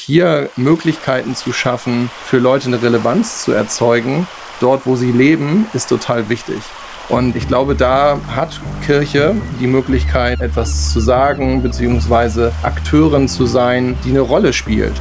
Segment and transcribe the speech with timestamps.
[0.00, 4.26] hier Möglichkeiten zu schaffen, für Leute eine Relevanz zu erzeugen,
[4.60, 6.60] dort wo sie leben, ist total wichtig.
[7.08, 13.96] Und ich glaube, da hat Kirche die Möglichkeit, etwas zu sagen, beziehungsweise Akteurin zu sein,
[14.04, 14.94] die eine Rolle spielt.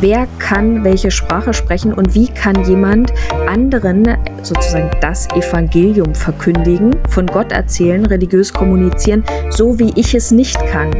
[0.00, 3.12] Wer kann welche Sprache sprechen und wie kann jemand
[3.46, 4.04] anderen
[4.42, 10.90] sozusagen das Evangelium verkündigen, von Gott erzählen, religiös kommunizieren, so wie ich es nicht kann?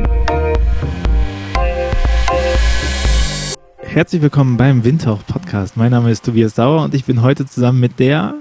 [3.97, 5.79] Herzlich willkommen beim Windhauch Podcast.
[5.79, 8.35] Mein Name ist Tobias Sauer und ich bin heute zusammen mit der.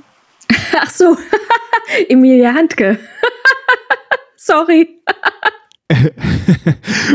[0.78, 1.16] Ach so,
[2.10, 3.00] Emilia Handke.
[4.36, 4.90] Sorry.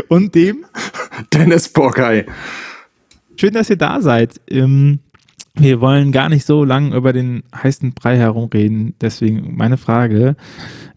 [0.09, 0.65] und dem
[1.35, 2.25] Dennis Borgay.
[3.37, 4.41] Schön, dass ihr da seid.
[4.49, 5.01] Ähm,
[5.53, 8.95] wir wollen gar nicht so lang über den heißen Brei herumreden.
[9.03, 10.35] Deswegen meine Frage.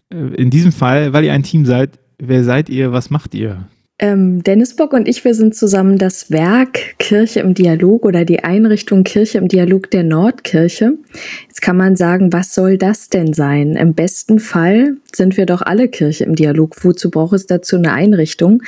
[0.08, 3.68] Äh, in diesem Fall, weil ihr ein Team seid, wer seid ihr, was macht ihr?
[4.00, 8.42] Ähm, Dennis Bock und ich, wir sind zusammen das Werk Kirche im Dialog oder die
[8.42, 10.94] Einrichtung Kirche im Dialog der Nordkirche.
[11.46, 13.76] Jetzt kann man sagen, was soll das denn sein?
[13.76, 16.84] Im besten Fall sind wir doch alle Kirche im Dialog.
[16.84, 18.62] Wozu braucht es dazu eine Einrichtung?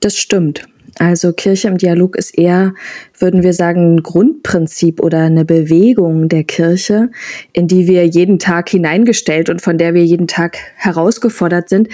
[0.00, 0.66] Das stimmt.
[0.98, 2.74] Also Kirche im Dialog ist eher,
[3.18, 7.10] würden wir sagen, ein Grundprinzip oder eine Bewegung der Kirche,
[7.52, 11.88] in die wir jeden Tag hineingestellt und von der wir jeden Tag herausgefordert sind.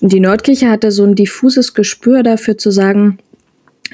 [0.00, 3.18] Und die Nordkirche hatte so ein diffuses Gespür dafür zu sagen,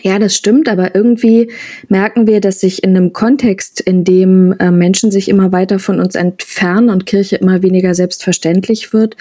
[0.02, 1.50] ja, das stimmt, aber irgendwie
[1.88, 6.00] merken wir, dass sich in einem Kontext, in dem äh, Menschen sich immer weiter von
[6.00, 9.16] uns entfernen und Kirche immer weniger selbstverständlich wird,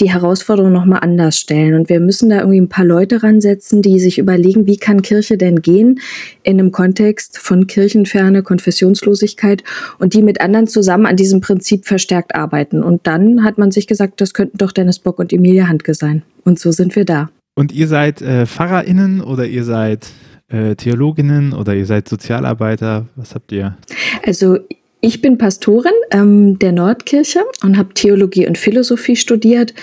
[0.00, 1.74] die Herausforderung nochmal anders stellen.
[1.74, 5.38] Und wir müssen da irgendwie ein paar Leute ransetzen, die sich überlegen, wie kann Kirche
[5.38, 6.00] denn gehen
[6.42, 9.62] in einem Kontext von Kirchenferne, Konfessionslosigkeit
[9.98, 12.82] und die mit anderen zusammen an diesem Prinzip verstärkt arbeiten.
[12.82, 16.22] Und dann hat man sich gesagt, das könnten doch Dennis Bock und Emilia Handke sein.
[16.44, 17.30] Und so sind wir da.
[17.58, 20.06] Und ihr seid äh, PfarrerInnen oder ihr seid
[20.46, 23.08] äh, Theologinnen oder ihr seid Sozialarbeiter?
[23.16, 23.76] Was habt ihr?
[24.24, 24.58] Also
[25.00, 29.74] ich bin Pastorin ähm, der Nordkirche und habe Theologie und Philosophie studiert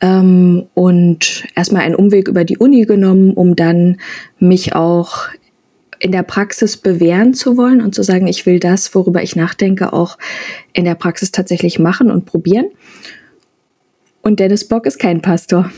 [0.00, 3.98] ähm, und erstmal einen Umweg über die Uni genommen, um dann
[4.38, 5.28] mich auch
[5.98, 9.92] in der Praxis bewähren zu wollen und zu sagen, ich will das, worüber ich nachdenke,
[9.92, 10.16] auch
[10.72, 12.70] in der Praxis tatsächlich machen und probieren.
[14.22, 15.70] Und Dennis Bock ist kein Pastor.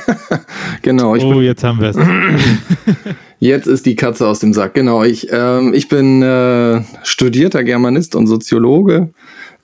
[0.82, 1.16] genau.
[1.16, 1.96] oh, jetzt haben wir es.
[3.40, 4.74] jetzt ist die Katze aus dem Sack.
[4.74, 5.02] Genau.
[5.04, 9.10] Ich, ähm, ich bin äh, studierter Germanist und Soziologe.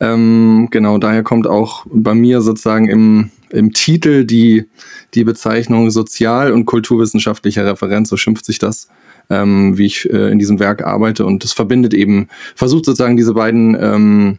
[0.00, 4.66] Ähm, genau, daher kommt auch bei mir sozusagen im, im Titel die,
[5.14, 8.88] die Bezeichnung Sozial- und kulturwissenschaftlicher Referent, so schimpft sich das,
[9.28, 11.26] ähm, wie ich äh, in diesem Werk arbeite.
[11.26, 14.38] Und das verbindet eben, versucht sozusagen diese beiden ähm,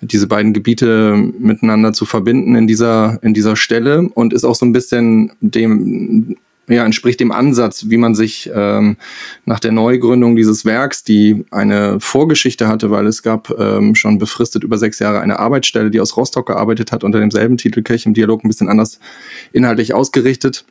[0.00, 4.66] diese beiden Gebiete miteinander zu verbinden in dieser, in dieser Stelle und ist auch so
[4.66, 6.36] ein bisschen dem,
[6.68, 8.96] ja, entspricht dem Ansatz, wie man sich ähm,
[9.44, 14.64] nach der Neugründung dieses Werks, die eine Vorgeschichte hatte, weil es gab ähm, schon befristet
[14.64, 18.14] über sechs Jahre eine Arbeitsstelle, die aus Rostock gearbeitet hat, unter demselben Titel Kirche im
[18.14, 19.00] Dialog ein bisschen anders
[19.52, 20.64] inhaltlich ausgerichtet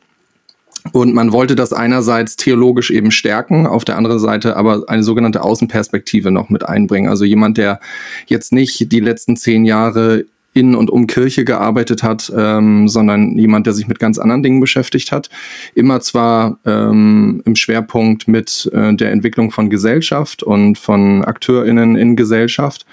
[0.92, 5.42] und man wollte das einerseits theologisch eben stärken, auf der anderen Seite aber eine sogenannte
[5.42, 7.08] Außenperspektive noch mit einbringen.
[7.08, 7.80] Also jemand, der
[8.26, 10.24] jetzt nicht die letzten zehn Jahre
[10.56, 14.60] in und um Kirche gearbeitet hat, ähm, sondern jemand, der sich mit ganz anderen Dingen
[14.60, 15.28] beschäftigt hat.
[15.74, 22.16] Immer zwar ähm, im Schwerpunkt mit äh, der Entwicklung von Gesellschaft und von AkteurInnen in
[22.16, 22.86] Gesellschaft.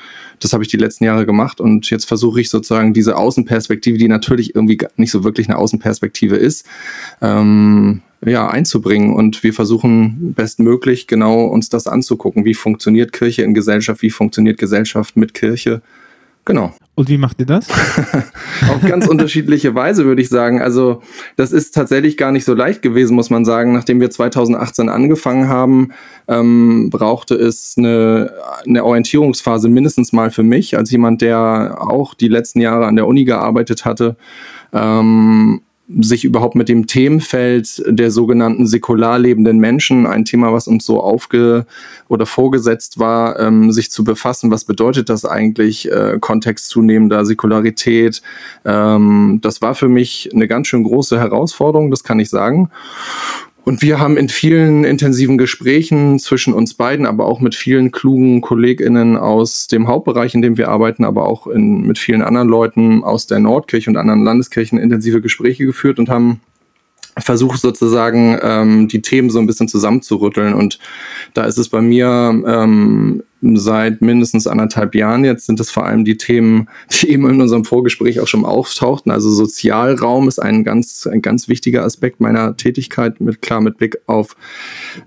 [0.44, 4.10] Das habe ich die letzten Jahre gemacht und jetzt versuche ich sozusagen diese Außenperspektive, die
[4.10, 6.66] natürlich irgendwie nicht so wirklich eine Außenperspektive ist,
[7.22, 9.14] ähm, ja, einzubringen.
[9.14, 12.44] Und wir versuchen bestmöglich genau uns das anzugucken.
[12.44, 14.02] Wie funktioniert Kirche in Gesellschaft?
[14.02, 15.82] Wie funktioniert Gesellschaft mit Kirche?
[16.46, 16.74] Genau.
[16.96, 17.68] Und wie macht ihr das?
[18.70, 20.62] Auf ganz unterschiedliche Weise, würde ich sagen.
[20.62, 21.02] Also,
[21.38, 23.72] das ist tatsächlich gar nicht so leicht gewesen, muss man sagen.
[23.72, 25.94] Nachdem wir 2018 angefangen haben,
[26.28, 28.32] ähm, brauchte es eine,
[28.68, 33.08] eine Orientierungsphase mindestens mal für mich, als jemand, der auch die letzten Jahre an der
[33.08, 34.18] Uni gearbeitet hatte.
[34.74, 35.62] Ähm,
[36.02, 41.02] sich überhaupt mit dem Themenfeld der sogenannten säkular lebenden Menschen, ein Thema, was uns so
[41.02, 41.66] aufge
[42.08, 44.52] oder vorgesetzt war, ähm, sich zu befassen.
[44.52, 48.22] Was bedeutet das eigentlich, äh, Kontext zunehmender Säkularität?
[48.66, 52.70] Ähm, das war für mich eine ganz schön große Herausforderung, das kann ich sagen.
[53.66, 58.42] Und wir haben in vielen intensiven Gesprächen zwischen uns beiden, aber auch mit vielen klugen
[58.42, 63.06] KollegInnen aus dem Hauptbereich, in dem wir arbeiten, aber auch in, mit vielen anderen Leuten
[63.06, 66.42] aus der Nordkirche und anderen Landeskirchen intensive Gespräche geführt und haben
[67.18, 70.54] versucht sozusagen ähm, die Themen so ein bisschen zusammenzurütteln.
[70.54, 70.80] Und
[71.34, 72.08] da ist es bei mir
[72.46, 73.24] ähm,
[73.56, 77.66] seit mindestens anderthalb Jahren jetzt sind es vor allem die Themen, die eben in unserem
[77.66, 79.12] Vorgespräch auch schon auftauchten.
[79.12, 83.98] Also Sozialraum ist ein ganz, ein ganz wichtiger Aspekt meiner Tätigkeit, mit klar mit Blick
[84.06, 84.36] auf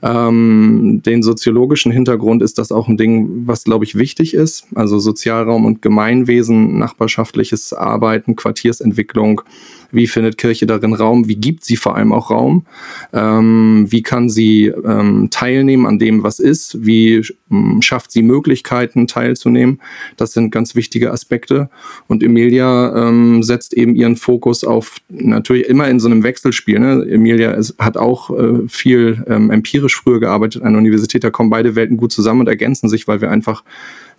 [0.03, 4.67] ähm, den soziologischen Hintergrund ist das auch ein Ding, was, glaube ich, wichtig ist.
[4.75, 9.43] Also Sozialraum und Gemeinwesen, nachbarschaftliches Arbeiten, Quartiersentwicklung,
[9.91, 11.29] wie findet Kirche darin Raum?
[11.29, 12.67] Wie gibt sie vor allem auch Raum?
[13.13, 16.85] Ähm, wie kann sie ähm, teilnehmen an dem, was ist?
[16.85, 19.81] Wie ähm, schafft sie Möglichkeiten, teilzunehmen?
[20.17, 21.71] Das sind ganz wichtige Aspekte.
[22.09, 26.79] Und Emilia ähm, setzt eben ihren Fokus auf natürlich immer in so einem Wechselspiel.
[26.79, 27.07] Ne?
[27.09, 31.25] Emilia ist, hat auch äh, viel ähm, empirisch früher gearbeitet an der Universität.
[31.25, 33.63] Da kommen beide Welten gut zusammen und ergänzen sich, weil wir einfach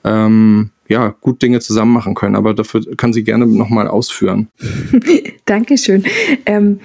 [0.03, 2.35] ähm, ja, gut Dinge zusammen machen können.
[2.35, 4.47] Aber dafür kann sie gerne nochmal ausführen.
[5.45, 6.05] Dankeschön.
[6.45, 6.79] Ähm,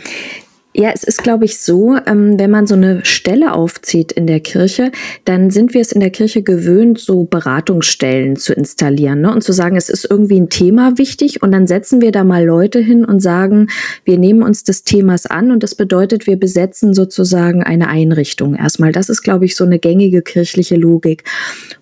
[0.74, 4.40] ja, es ist, glaube ich, so, ähm, wenn man so eine Stelle aufzieht in der
[4.40, 4.90] Kirche,
[5.26, 9.32] dann sind wir es in der Kirche gewöhnt, so Beratungsstellen zu installieren ne?
[9.32, 12.44] und zu sagen, es ist irgendwie ein Thema wichtig und dann setzen wir da mal
[12.44, 13.66] Leute hin und sagen,
[14.04, 18.92] wir nehmen uns des Themas an und das bedeutet, wir besetzen sozusagen eine Einrichtung erstmal.
[18.92, 21.24] Das ist, glaube ich, so eine gängige kirchliche Logik.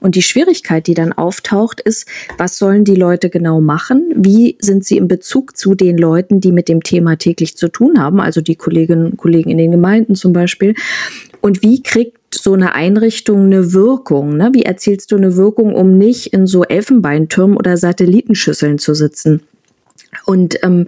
[0.00, 2.08] Und die Schwierigkeit, die dann auftaucht, ist,
[2.38, 4.12] was sollen die Leute genau machen?
[4.16, 8.00] Wie sind sie in Bezug zu den Leuten, die mit dem Thema täglich zu tun
[8.00, 10.74] haben, also die Kollegen Kolleginnen und Kollegen in den Gemeinden zum Beispiel.
[11.40, 14.36] Und wie kriegt so eine Einrichtung eine Wirkung?
[14.36, 14.50] Ne?
[14.52, 19.42] Wie erzielst du eine Wirkung, um nicht in so Elfenbeintürmen oder Satellitenschüsseln zu sitzen?
[20.26, 20.86] Und ähm,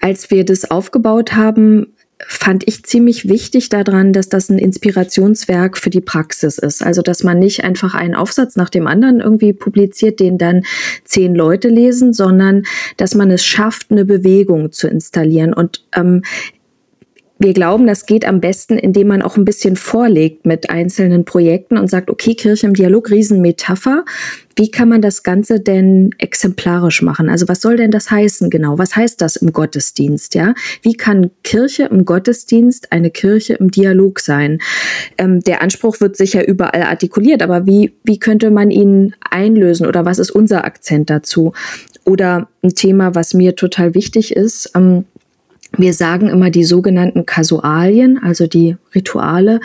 [0.00, 1.88] als wir das aufgebaut haben,
[2.26, 6.82] fand ich ziemlich wichtig daran, dass das ein Inspirationswerk für die Praxis ist.
[6.82, 10.62] Also, dass man nicht einfach einen Aufsatz nach dem anderen irgendwie publiziert, den dann
[11.04, 12.64] zehn Leute lesen, sondern
[12.96, 15.52] dass man es schafft, eine Bewegung zu installieren.
[15.52, 16.22] Und ähm,
[17.38, 21.76] wir glauben, das geht am besten, indem man auch ein bisschen vorlegt mit einzelnen Projekten
[21.76, 24.06] und sagt, okay, Kirche im Dialog, Riesenmetapher.
[24.58, 27.28] Wie kann man das Ganze denn exemplarisch machen?
[27.28, 28.78] Also was soll denn das heißen genau?
[28.78, 30.34] Was heißt das im Gottesdienst?
[30.34, 34.60] Ja, wie kann Kirche im Gottesdienst eine Kirche im Dialog sein?
[35.18, 40.06] Ähm, der Anspruch wird sicher überall artikuliert, aber wie wie könnte man ihn einlösen oder
[40.06, 41.52] was ist unser Akzent dazu?
[42.06, 44.70] Oder ein Thema, was mir total wichtig ist.
[44.74, 45.04] Ähm,
[45.78, 49.60] wir sagen immer die sogenannten Kasualien, also die Rituale,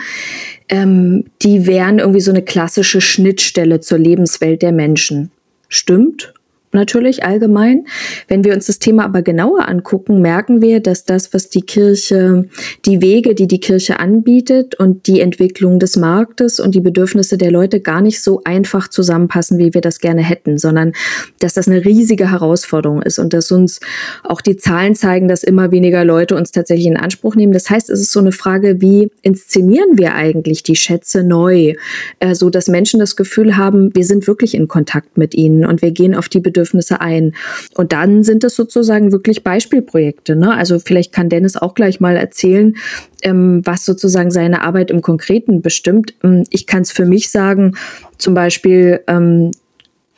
[0.68, 5.30] ähm, die wären irgendwie so eine klassische Schnittstelle zur Lebenswelt der Menschen.
[5.68, 6.34] Stimmt
[6.74, 7.86] natürlich allgemein.
[8.28, 12.48] Wenn wir uns das Thema aber genauer angucken, merken wir, dass das, was die Kirche,
[12.86, 17.50] die Wege, die die Kirche anbietet und die Entwicklung des Marktes und die Bedürfnisse der
[17.50, 20.92] Leute gar nicht so einfach zusammenpassen, wie wir das gerne hätten, sondern
[21.38, 23.80] dass das eine riesige Herausforderung ist und dass uns
[24.24, 27.52] auch die Zahlen zeigen, dass immer weniger Leute uns tatsächlich in Anspruch nehmen.
[27.52, 31.74] Das heißt, es ist so eine Frage, wie inszenieren wir eigentlich die Schätze neu,
[32.20, 35.82] äh, so dass Menschen das Gefühl haben, wir sind wirklich in Kontakt mit ihnen und
[35.82, 37.34] wir gehen auf die Bedürfnisse Bedürfnisse ein.
[37.74, 40.36] Und dann sind es sozusagen wirklich Beispielprojekte.
[40.36, 40.54] Ne?
[40.54, 42.76] Also vielleicht kann Dennis auch gleich mal erzählen,
[43.22, 46.14] ähm, was sozusagen seine Arbeit im Konkreten bestimmt.
[46.22, 47.76] Ähm, ich kann es für mich sagen,
[48.18, 49.50] zum Beispiel ähm,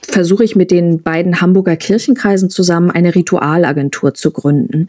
[0.04, 4.88] versuche ich mit den beiden Hamburger Kirchenkreisen zusammen eine Ritualagentur zu gründen.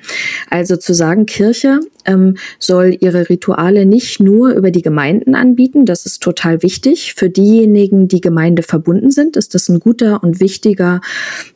[0.49, 6.05] Also zu sagen, Kirche ähm, soll ihre Rituale nicht nur über die Gemeinden anbieten, das
[6.05, 7.13] ist total wichtig.
[7.15, 11.01] Für diejenigen, die Gemeinde verbunden sind, ist das ein guter und wichtiger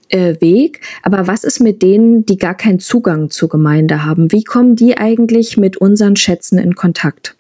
[0.10, 0.82] äh, Weg.
[1.04, 4.32] Aber was ist mit denen, die gar keinen Zugang zur Gemeinde haben?
[4.32, 7.36] Wie kommen die eigentlich mit unseren Schätzen in Kontakt?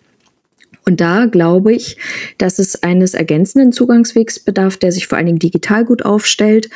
[0.86, 1.98] Und da glaube ich,
[2.38, 6.69] dass es eines ergänzenden Zugangswegs bedarf, der sich vor allen Dingen digital gut aufstellt,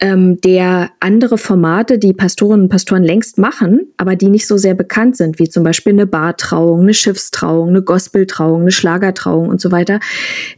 [0.00, 4.74] ähm, der andere Formate, die Pastorinnen und Pastoren längst machen, aber die nicht so sehr
[4.74, 9.70] bekannt sind, wie zum Beispiel eine Bartrauung, eine Schiffstrauung, eine Gospeltrauung, eine Schlagertrauung und so
[9.70, 10.00] weiter,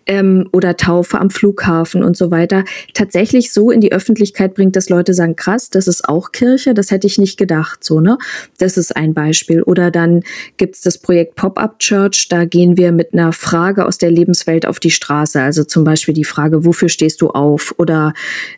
[0.06, 4.88] ähm, oder Taufe am Flughafen und so weiter, tatsächlich so in die Öffentlichkeit bringt, dass
[4.88, 8.18] Leute sagen, krass, das ist auch Kirche, das hätte ich nicht gedacht, so, ne?
[8.58, 9.62] Das ist ein Beispiel.
[9.62, 10.22] Oder dann
[10.56, 14.66] gibt's das Projekt Pop-Up Church, da gehen wir wir mit einer Frage aus der Lebenswelt
[14.66, 15.40] auf die Straße.
[15.40, 17.74] Also zum Beispiel die Frage, wofür stehst du auf?
[17.78, 18.12] Oder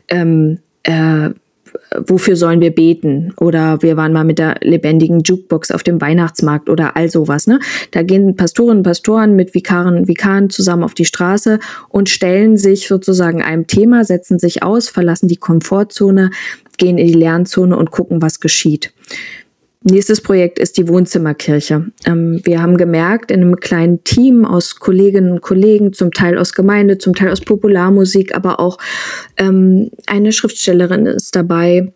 [0.09, 1.30] ähm, äh,
[1.97, 3.33] wofür sollen wir beten?
[3.38, 7.47] Oder wir waren mal mit der lebendigen Jukebox auf dem Weihnachtsmarkt oder all sowas.
[7.47, 7.61] Ne?
[7.92, 12.88] Da gehen Pastorinnen und Pastoren mit Vikaren, Vikaren zusammen auf die Straße und stellen sich
[12.88, 16.30] sozusagen einem Thema, setzen sich aus, verlassen die Komfortzone,
[16.78, 18.92] gehen in die Lernzone und gucken, was geschieht.
[19.88, 21.87] Nächstes Projekt ist die Wohnzimmerkirche.
[22.07, 26.55] Ähm, wir haben gemerkt, in einem kleinen Team aus Kolleginnen und Kollegen, zum Teil aus
[26.55, 28.78] Gemeinde, zum Teil aus Popularmusik, aber auch
[29.37, 31.93] ähm, eine Schriftstellerin ist dabei,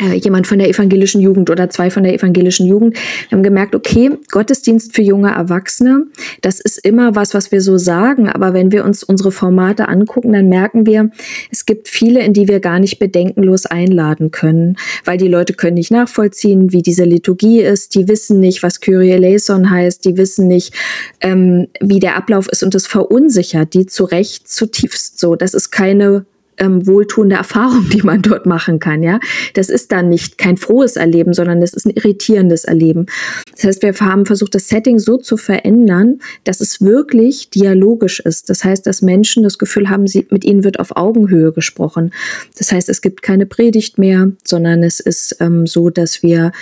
[0.00, 2.94] jemand von der evangelischen Jugend oder zwei von der evangelischen Jugend.
[3.28, 6.06] Wir haben gemerkt, okay, Gottesdienst für junge Erwachsene,
[6.42, 10.32] das ist immer was, was wir so sagen, aber wenn wir uns unsere Formate angucken,
[10.32, 11.10] dann merken wir,
[11.50, 15.74] es gibt viele, in die wir gar nicht bedenkenlos einladen können, weil die Leute können
[15.74, 20.48] nicht nachvollziehen, wie diese Liturgie ist, die wissen nicht, was Kyrie eleison heißt, die wissen
[20.48, 20.74] nicht,
[21.20, 25.36] ähm, wie der Ablauf ist und es verunsichert die zu Recht zutiefst so.
[25.36, 26.24] Das ist keine
[26.60, 29.02] ähm, wohltuende Erfahrung, die man dort machen kann.
[29.02, 29.18] Ja,
[29.54, 33.06] das ist dann nicht kein frohes Erleben, sondern das ist ein irritierendes Erleben.
[33.52, 38.50] Das heißt, wir haben versucht, das Setting so zu verändern, dass es wirklich dialogisch ist.
[38.50, 42.12] Das heißt, dass Menschen das Gefühl haben, sie, mit ihnen wird auf Augenhöhe gesprochen.
[42.58, 46.52] Das heißt, es gibt keine Predigt mehr, sondern es ist ähm, so, dass wir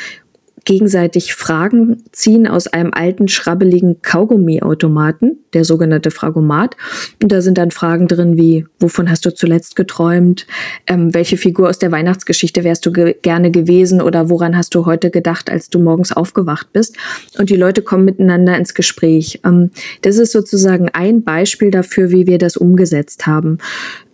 [0.68, 6.76] gegenseitig Fragen ziehen aus einem alten, schrabbeligen Kaugummiautomaten, der sogenannte Fragomat.
[7.22, 10.46] Und da sind dann Fragen drin wie, wovon hast du zuletzt geträumt?
[10.86, 14.02] Ähm, welche Figur aus der Weihnachtsgeschichte wärst du ge gerne gewesen?
[14.02, 16.98] Oder woran hast du heute gedacht, als du morgens aufgewacht bist?
[17.38, 19.40] Und die Leute kommen miteinander ins Gespräch.
[19.46, 19.70] Ähm,
[20.02, 23.56] das ist sozusagen ein Beispiel dafür, wie wir das umgesetzt haben.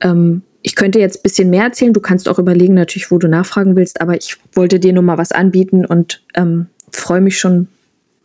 [0.01, 1.93] Ähm, ich könnte jetzt ein bisschen mehr erzählen.
[1.93, 5.19] Du kannst auch überlegen, natürlich, wo du nachfragen willst, aber ich wollte dir nur mal
[5.19, 7.69] was anbieten und ähm, freue mich schon,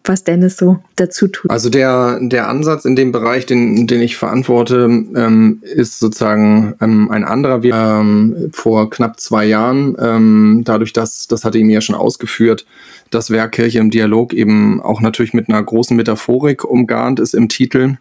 [0.06, 1.52] was Dennis so dazu tut.
[1.52, 7.12] Also der, der Ansatz in dem Bereich, den, den ich verantworte, ähm, ist sozusagen ähm,
[7.12, 7.62] ein anderer.
[7.62, 11.96] Wir, ähm, vor knapp zwei Jahren, ähm, dadurch, dass, das hatte ich mir ja schon
[11.96, 12.66] ausgeführt,
[13.10, 17.50] das Werk Kirche im Dialog eben auch natürlich mit einer großen Metaphorik umgarnt ist im
[17.50, 17.98] Titel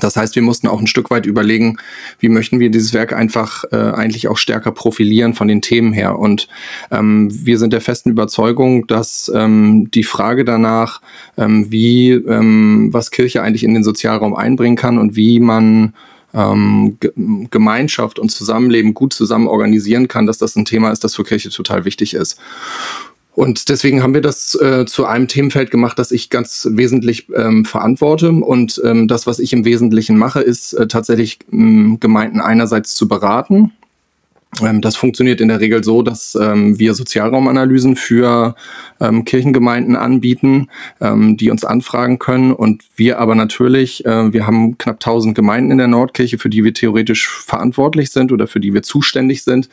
[0.00, 1.78] das heißt, wir mussten auch ein Stück weit überlegen,
[2.18, 6.18] wie möchten wir dieses Werk einfach äh, eigentlich auch stärker profilieren von den Themen her.
[6.18, 6.48] Und
[6.90, 11.00] ähm, wir sind der festen Überzeugung, dass ähm, die Frage danach,
[11.36, 15.94] ähm, wie ähm, was Kirche eigentlich in den Sozialraum einbringen kann und wie man
[16.34, 16.98] ähm,
[17.50, 21.50] Gemeinschaft und Zusammenleben gut zusammen organisieren kann, dass das ein Thema ist, das für Kirche
[21.50, 22.38] total wichtig ist.
[23.34, 27.64] Und deswegen haben wir das äh, zu einem Themenfeld gemacht, das ich ganz wesentlich ähm,
[27.64, 28.30] verantworte.
[28.30, 33.08] Und ähm, das, was ich im Wesentlichen mache, ist äh, tatsächlich ähm, Gemeinden einerseits zu
[33.08, 33.72] beraten.
[34.62, 38.54] Ähm, das funktioniert in der Regel so, dass ähm, wir Sozialraumanalysen für
[39.00, 40.68] ähm, Kirchengemeinden anbieten,
[41.00, 42.52] ähm, die uns anfragen können.
[42.52, 46.64] Und wir aber natürlich, äh, wir haben knapp 1000 Gemeinden in der Nordkirche, für die
[46.64, 49.68] wir theoretisch verantwortlich sind oder für die wir zuständig sind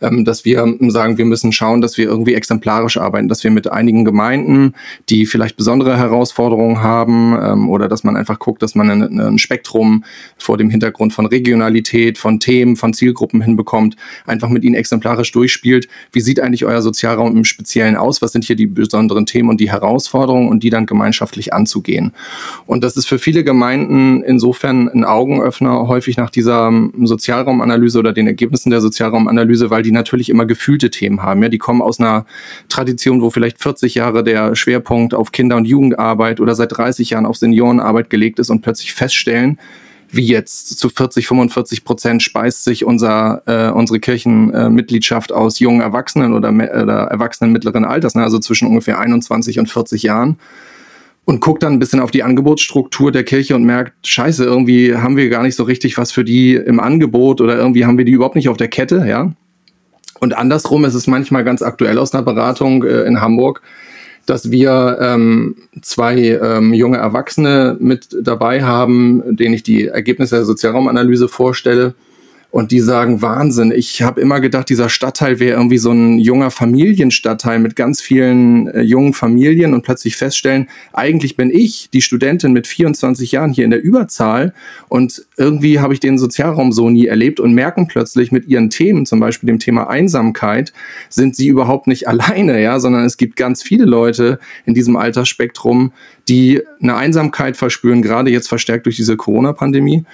[0.00, 3.50] ähm, dass wir ähm, sagen, wir müssen schauen, dass wir irgendwie exemplarisch arbeiten, dass wir
[3.50, 4.74] mit einigen Gemeinden,
[5.08, 10.04] die vielleicht besondere Herausforderungen haben oder dass man einfach guckt, dass man ein, ein Spektrum
[10.36, 15.88] vor dem Hintergrund von Regionalität, von Themen, von Zielgruppen hinbekommt, einfach mit ihnen exemplarisch durchspielt.
[16.12, 18.22] Wie sieht eigentlich euer Sozialraum im Speziellen aus?
[18.22, 22.12] Was sind hier die besonderen Themen und die Herausforderungen und die dann gemeinschaftlich anzugehen?
[22.66, 28.12] Und das ist für viele Gemeinden insofern ein Augenöffner häufig nach dieser ähm, Sozialraumanalyse oder
[28.12, 31.42] den Ergebnissen der Sozialraumanalyse, weil die natürlich immer gefühlte Themen haben.
[31.42, 32.24] Ja, die kommen aus einer
[32.68, 37.26] Tradition, wo vielleicht 40 Jahre der Schwerpunkt auf Kinder- und Jugendarbeit oder seit 30 Jahren
[37.26, 39.58] auf Seniorenarbeit gelegt ist und plötzlich feststellen,
[40.16, 45.80] wie jetzt zu 40, 45 Prozent speist sich unser, äh, unsere Kirchenmitgliedschaft äh, aus jungen
[45.80, 50.38] Erwachsenen oder, oder Erwachsenen mittleren Alters, ne, also zwischen ungefähr 21 und 40 Jahren.
[51.26, 55.16] Und guckt dann ein bisschen auf die Angebotsstruktur der Kirche und merkt, scheiße, irgendwie haben
[55.16, 58.12] wir gar nicht so richtig was für die im Angebot oder irgendwie haben wir die
[58.12, 59.32] überhaupt nicht auf der Kette, ja.
[60.20, 63.62] Und andersrum ist es manchmal ganz aktuell aus einer Beratung äh, in Hamburg,
[64.26, 70.44] dass wir ähm, zwei ähm, junge Erwachsene mit dabei haben, denen ich die Ergebnisse der
[70.44, 71.94] Sozialraumanalyse vorstelle
[72.54, 76.52] und die sagen, Wahnsinn, ich habe immer gedacht, dieser Stadtteil wäre irgendwie so ein junger
[76.52, 82.52] Familienstadtteil mit ganz vielen äh, jungen Familien und plötzlich feststellen, eigentlich bin ich, die Studentin
[82.52, 84.54] mit 24 Jahren hier in der Überzahl
[84.88, 89.04] und irgendwie habe ich den Sozialraum so nie erlebt und merken plötzlich mit ihren Themen,
[89.04, 90.72] zum Beispiel dem Thema Einsamkeit,
[91.08, 95.90] sind sie überhaupt nicht alleine, ja, sondern es gibt ganz viele Leute in diesem Altersspektrum,
[96.28, 100.04] die eine Einsamkeit verspüren, gerade jetzt verstärkt durch diese Corona-Pandemie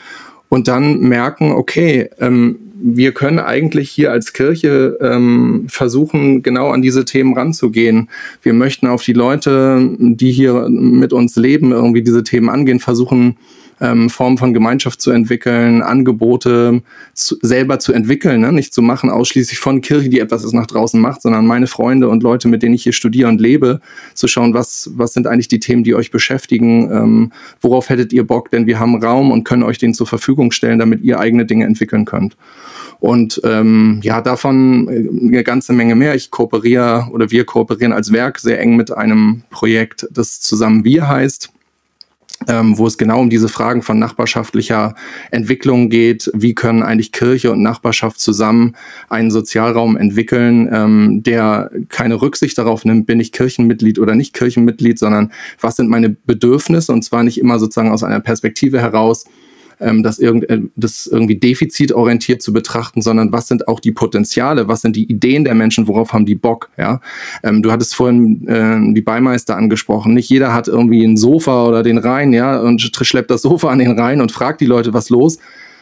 [0.50, 6.82] und dann merken, okay, ähm, wir können eigentlich hier als Kirche ähm, versuchen, genau an
[6.82, 8.08] diese Themen ranzugehen.
[8.42, 13.36] Wir möchten auf die Leute, die hier mit uns leben, irgendwie diese Themen angehen, versuchen,
[13.80, 16.82] ähm, Formen von Gemeinschaft zu entwickeln, Angebote
[17.14, 18.52] zu, selber zu entwickeln, ne?
[18.52, 22.22] nicht zu machen ausschließlich von Kirche, die etwas nach draußen macht, sondern meine Freunde und
[22.22, 23.80] Leute, mit denen ich hier studiere und lebe,
[24.14, 28.26] zu schauen, was, was sind eigentlich die Themen, die euch beschäftigen, ähm, worauf hättet ihr
[28.26, 31.46] Bock, denn wir haben Raum und können euch den zur Verfügung stellen, damit ihr eigene
[31.46, 32.36] Dinge entwickeln könnt.
[32.98, 36.14] Und ähm, ja, davon äh, eine ganze Menge mehr.
[36.14, 41.08] Ich kooperiere oder wir kooperieren als Werk sehr eng mit einem Projekt, das zusammen wir
[41.08, 41.50] heißt
[42.48, 44.94] ähm, wo es genau um diese Fragen von nachbarschaftlicher
[45.30, 46.30] Entwicklung geht.
[46.34, 48.76] Wie können eigentlich Kirche und Nachbarschaft zusammen
[49.08, 54.98] einen Sozialraum entwickeln, ähm, der keine Rücksicht darauf nimmt, bin ich Kirchenmitglied oder nicht Kirchenmitglied,
[54.98, 59.24] sondern was sind meine Bedürfnisse und zwar nicht immer sozusagen aus einer Perspektive heraus,
[59.80, 64.68] ähm, das, irgend, äh, das irgendwie defizitorientiert zu betrachten, sondern was sind auch die Potenziale,
[64.68, 67.00] was sind die Ideen der Menschen, worauf haben die Bock, ja.
[67.42, 70.14] Ähm, du hattest vorhin äh, die Beimeister angesprochen.
[70.14, 73.78] Nicht jeder hat irgendwie ein Sofa oder den Rhein, ja, und schleppt das Sofa an
[73.78, 75.38] den Rhein und fragt die Leute, was los,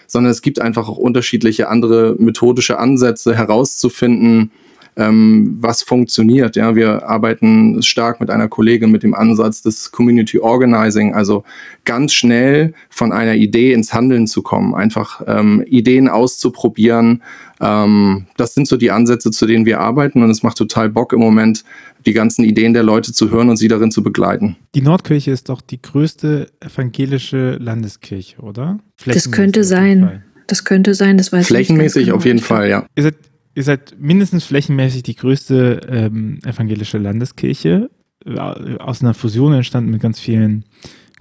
[0.07, 4.51] sondern es gibt einfach auch unterschiedliche andere methodische Ansätze herauszufinden,
[4.99, 6.57] ähm, was funktioniert.
[6.57, 11.45] Ja, wir arbeiten stark mit einer Kollegin mit dem Ansatz des Community Organizing, also
[11.85, 17.23] ganz schnell von einer Idee ins Handeln zu kommen, einfach ähm, Ideen auszuprobieren.
[17.61, 21.13] Ähm, das sind so die Ansätze, zu denen wir arbeiten und es macht total Bock
[21.13, 21.65] im Moment,
[22.05, 24.57] die ganzen Ideen der Leute zu hören und sie darin zu begleiten.
[24.75, 28.79] Die Nordkirche ist doch die größte evangelische Landeskirche, oder?
[29.05, 30.23] Das könnte sein.
[30.49, 32.17] Das könnte sein, das weiß ich Flächenmäßig genau.
[32.17, 32.87] auf jeden Fall, ja.
[32.97, 33.17] Ihr seid
[33.59, 37.91] ihr seid mindestens flächenmäßig die größte ähm, evangelische Landeskirche,
[38.25, 38.39] äh,
[38.79, 40.65] aus einer Fusion entstanden mit ganz vielen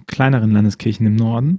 [0.06, 1.58] kleineren Landeskirchen im Norden.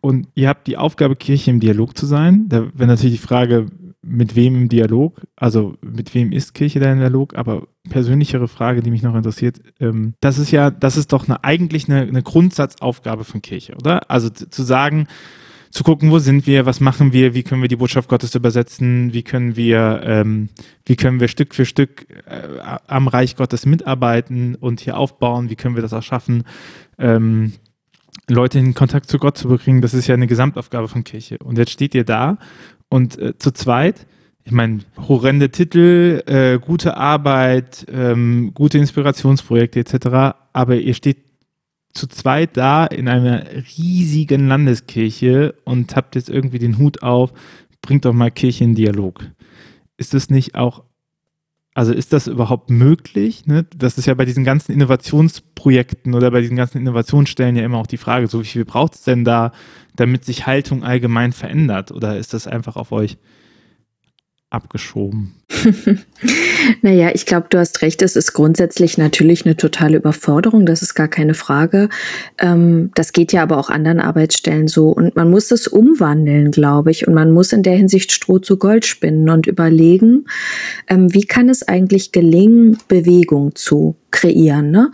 [0.00, 2.48] Und ihr habt die Aufgabe, Kirche im Dialog zu sein.
[2.48, 3.66] Da wäre natürlich die Frage,
[4.00, 8.80] mit wem im Dialog, also mit wem ist Kirche da im Dialog, aber persönlichere Frage,
[8.80, 12.22] die mich noch interessiert, ähm, das ist ja, das ist doch eine, eigentlich eine, eine
[12.22, 14.10] Grundsatzaufgabe von Kirche, oder?
[14.10, 15.06] Also zu sagen,
[15.70, 19.12] zu gucken, wo sind wir, was machen wir, wie können wir die Botschaft Gottes übersetzen,
[19.12, 20.48] wie können wir, ähm,
[20.84, 22.42] wie können wir Stück für Stück äh,
[22.86, 26.44] am Reich Gottes mitarbeiten und hier aufbauen, wie können wir das auch schaffen,
[26.98, 27.52] ähm,
[28.28, 29.82] Leute in Kontakt zu Gott zu bringen.
[29.82, 31.38] Das ist ja eine Gesamtaufgabe von Kirche.
[31.38, 32.38] Und jetzt steht ihr da
[32.88, 34.06] und äh, zu zweit,
[34.44, 41.25] ich meine, horrende Titel, äh, gute Arbeit, ähm, gute Inspirationsprojekte etc., aber ihr steht
[41.96, 43.44] zu zweit da in einer
[43.76, 47.32] riesigen Landeskirche und habt jetzt irgendwie den Hut auf,
[47.82, 49.24] bringt doch mal Kirche in Dialog.
[49.96, 50.84] Ist das nicht auch,
[51.74, 53.46] also ist das überhaupt möglich?
[53.46, 53.66] Ne?
[53.76, 57.86] Das ist ja bei diesen ganzen Innovationsprojekten oder bei diesen ganzen Innovationsstellen ja immer auch
[57.86, 59.52] die Frage, so wie viel braucht es denn da,
[59.94, 61.92] damit sich Haltung allgemein verändert?
[61.92, 63.18] Oder ist das einfach auf euch
[64.50, 65.34] abgeschoben?
[66.82, 68.02] naja, ich glaube, du hast recht.
[68.02, 70.66] Es ist grundsätzlich natürlich eine totale Überforderung.
[70.66, 71.88] Das ist gar keine Frage.
[72.38, 74.90] Ähm, das geht ja aber auch anderen Arbeitsstellen so.
[74.90, 77.06] Und man muss das umwandeln, glaube ich.
[77.06, 80.26] Und man muss in der Hinsicht Stroh zu Gold spinnen und überlegen,
[80.88, 84.70] ähm, wie kann es eigentlich gelingen, Bewegung zu kreieren.
[84.70, 84.90] Ne?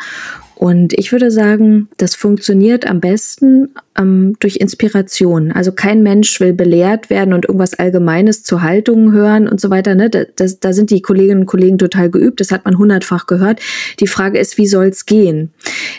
[0.63, 5.53] Und ich würde sagen, das funktioniert am besten ähm, durch Inspiration.
[5.53, 9.95] Also kein Mensch will belehrt werden und irgendwas Allgemeines zu Haltungen hören und so weiter.
[9.95, 10.09] Ne?
[10.09, 12.41] Da, das, da sind die Kolleginnen und Kollegen total geübt.
[12.41, 13.61] Das hat man hundertfach gehört.
[14.01, 15.53] Die Frage ist, wie soll es gehen?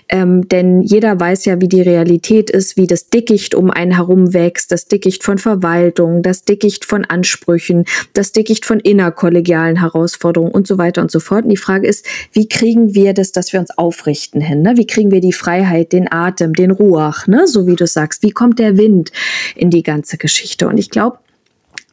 [0.09, 4.33] Ähm, denn jeder weiß ja, wie die Realität ist, wie das Dickicht um einen herum
[4.33, 10.67] wächst, das Dickicht von Verwaltung, das Dickicht von Ansprüchen, das Dickicht von innerkollegialen Herausforderungen und
[10.67, 11.43] so weiter und so fort.
[11.43, 14.61] Und die Frage ist, wie kriegen wir das, dass wir uns aufrichten hin?
[14.63, 14.77] Ne?
[14.77, 17.45] Wie kriegen wir die Freiheit, den Atem, den Ruach, ne?
[17.47, 18.23] so wie du sagst?
[18.23, 19.11] Wie kommt der Wind
[19.55, 20.67] in die ganze Geschichte?
[20.67, 21.19] Und ich glaube,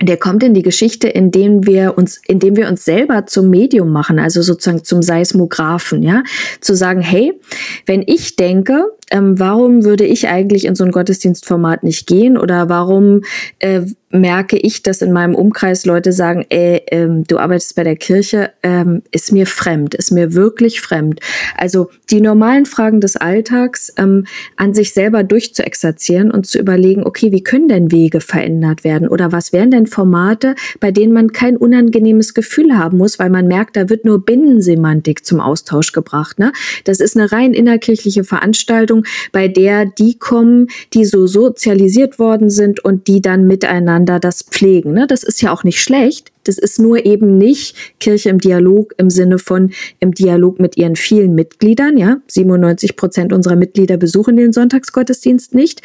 [0.02, 4.18] der kommt in die Geschichte, indem wir uns, indem wir uns selber zum Medium machen,
[4.18, 6.22] also sozusagen zum Seismographen, ja,
[6.60, 7.38] zu sagen, hey,
[7.86, 12.38] wenn ich denke, ähm, warum würde ich eigentlich in so ein Gottesdienstformat nicht gehen?
[12.38, 13.22] Oder warum
[13.58, 17.96] äh, merke ich, dass in meinem Umkreis Leute sagen, ey, ähm, du arbeitest bei der
[17.96, 21.20] Kirche, ähm, ist mir fremd, ist mir wirklich fremd.
[21.56, 27.32] Also die normalen Fragen des Alltags ähm, an sich selber durchzuexerzieren und zu überlegen, okay,
[27.32, 29.08] wie können denn Wege verändert werden?
[29.08, 33.46] Oder was wären denn Formate, bei denen man kein unangenehmes Gefühl haben muss, weil man
[33.46, 36.38] merkt, da wird nur Binnensemantik zum Austausch gebracht.
[36.38, 36.52] Ne?
[36.84, 42.84] Das ist eine rein innerkirchliche Veranstaltung, bei der die kommen, die so sozialisiert worden sind
[42.84, 44.92] und die dann miteinander das pflegen.
[44.92, 45.06] Ne?
[45.06, 46.29] Das ist ja auch nicht schlecht.
[46.44, 50.96] Das ist nur eben nicht Kirche im Dialog im Sinne von im Dialog mit ihren
[50.96, 51.96] vielen Mitgliedern.
[51.96, 55.82] Ja, 97 Prozent unserer Mitglieder besuchen den Sonntagsgottesdienst nicht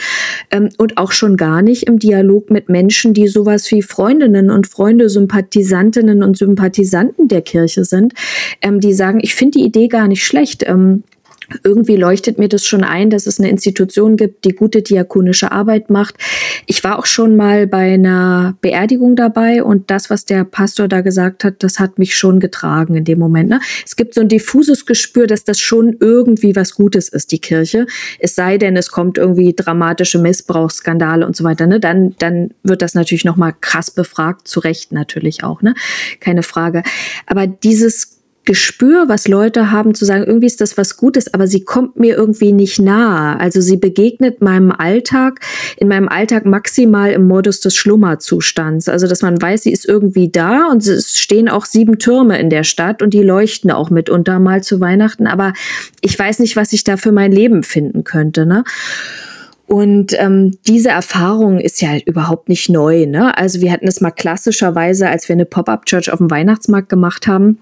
[0.52, 4.68] ähm, und auch schon gar nicht im Dialog mit Menschen, die sowas wie Freundinnen und
[4.68, 8.14] Freunde, Sympathisantinnen und Sympathisanten der Kirche sind,
[8.62, 10.64] ähm, die sagen, ich finde die Idee gar nicht schlecht.
[10.68, 11.04] Ähm,
[11.64, 15.90] irgendwie leuchtet mir das schon ein, dass es eine Institution gibt, die gute diakonische Arbeit
[15.90, 16.16] macht.
[16.66, 21.02] Ich war auch schon mal bei einer Beerdigung dabei und das, was der Pastor da
[21.02, 23.50] gesagt hat, das hat mich schon getragen in dem Moment.
[23.50, 23.60] Ne?
[23.86, 27.86] Es gibt so ein diffuses Gespür, dass das schon irgendwie was Gutes ist, die Kirche.
[28.20, 31.68] Es sei denn, es kommt irgendwie dramatische Missbrauchsskandale und so weiter.
[31.68, 31.80] Ne?
[31.80, 35.74] Dann, dann wird das natürlich nochmal krass befragt, zu Recht natürlich auch, ne?
[36.20, 36.84] Keine Frage.
[37.26, 38.15] Aber dieses
[38.46, 42.16] Gespür, was Leute haben, zu sagen, irgendwie ist das was Gutes, aber sie kommt mir
[42.16, 43.40] irgendwie nicht nahe.
[43.40, 45.40] Also sie begegnet meinem Alltag,
[45.78, 48.88] in meinem Alltag maximal im Modus des Schlummerzustands.
[48.88, 52.50] Also dass man weiß, sie ist irgendwie da und es stehen auch sieben Türme in
[52.50, 55.54] der Stadt und die leuchten auch mitunter mal zu Weihnachten, aber
[56.02, 58.46] ich weiß nicht, was ich da für mein Leben finden könnte.
[58.46, 58.64] Ne?
[59.68, 63.08] Und ähm, diese Erfahrung ist ja halt überhaupt nicht neu.
[63.08, 63.36] Ne?
[63.36, 67.60] Also wir hatten es mal klassischerweise, als wir eine Pop-up-Church auf dem Weihnachtsmarkt gemacht haben.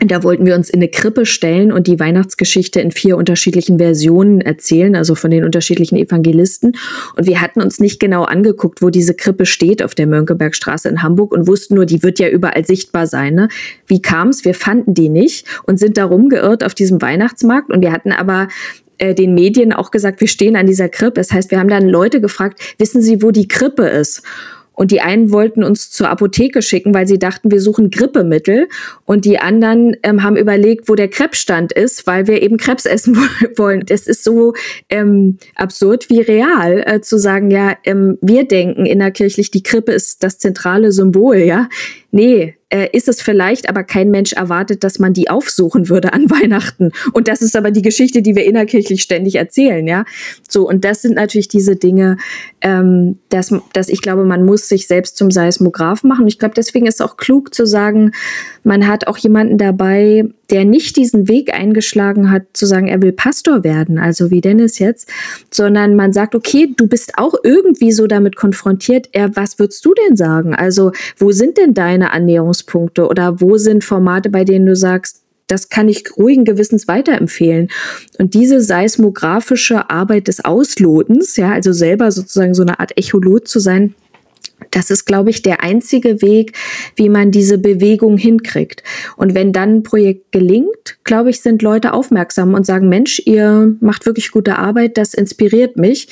[0.00, 4.40] Da wollten wir uns in eine Krippe stellen und die Weihnachtsgeschichte in vier unterschiedlichen Versionen
[4.40, 6.76] erzählen, also von den unterschiedlichen Evangelisten.
[7.16, 11.02] Und wir hatten uns nicht genau angeguckt, wo diese Krippe steht auf der Mönckebergstraße in
[11.02, 13.34] Hamburg und wussten nur, die wird ja überall sichtbar sein.
[13.34, 13.48] Ne?
[13.88, 14.44] Wie kam es?
[14.44, 17.70] Wir fanden die nicht und sind da rumgeirrt auf diesem Weihnachtsmarkt.
[17.70, 18.46] Und wir hatten aber
[18.98, 21.14] äh, den Medien auch gesagt, wir stehen an dieser Krippe.
[21.14, 24.22] Das heißt, wir haben dann Leute gefragt, wissen Sie, wo die Krippe ist?
[24.78, 28.68] Und die einen wollten uns zur Apotheke schicken, weil sie dachten, wir suchen Grippemittel.
[29.04, 33.16] Und die anderen ähm, haben überlegt, wo der Krebsstand ist, weil wir eben Krebs essen
[33.56, 33.82] wollen.
[33.86, 34.54] Das ist so
[34.88, 40.22] ähm, absurd wie real, äh, zu sagen, ja, ähm, wir denken innerkirchlich, die Krippe ist
[40.22, 41.68] das zentrale Symbol, ja.
[42.12, 46.30] Nee, äh, ist es vielleicht, aber kein Mensch erwartet, dass man die aufsuchen würde an
[46.30, 46.92] Weihnachten.
[47.12, 50.04] Und das ist aber die Geschichte, die wir innerkirchlich ständig erzählen, ja.
[50.48, 52.16] So, und das sind natürlich diese Dinge,
[52.60, 56.26] ähm, dass, dass ich glaube, man muss sich selbst zum Seismograph machen.
[56.26, 58.12] Ich glaube, deswegen ist es auch klug zu sagen,
[58.64, 63.12] man hat auch jemanden dabei, der nicht diesen Weg eingeschlagen hat, zu sagen, er will
[63.12, 65.10] Pastor werden, also wie Dennis jetzt,
[65.50, 69.92] sondern man sagt, okay, du bist auch irgendwie so damit konfrontiert, er, was würdest du
[69.94, 70.54] denn sagen?
[70.54, 72.12] Also, wo sind denn deine
[72.58, 77.68] Annäherungspunkte oder wo sind Formate, bei denen du sagst, das kann ich ruhigen Gewissens weiterempfehlen.
[78.18, 83.58] Und diese seismografische Arbeit des Auslotens, ja, also selber sozusagen so eine Art Echolot zu
[83.58, 83.94] sein,
[84.72, 86.52] das ist, glaube ich, der einzige Weg,
[86.96, 88.82] wie man diese Bewegung hinkriegt.
[89.16, 93.74] Und wenn dann ein Projekt gelingt, glaube ich, sind Leute aufmerksam und sagen, Mensch, ihr
[93.80, 96.08] macht wirklich gute Arbeit, das inspiriert mich.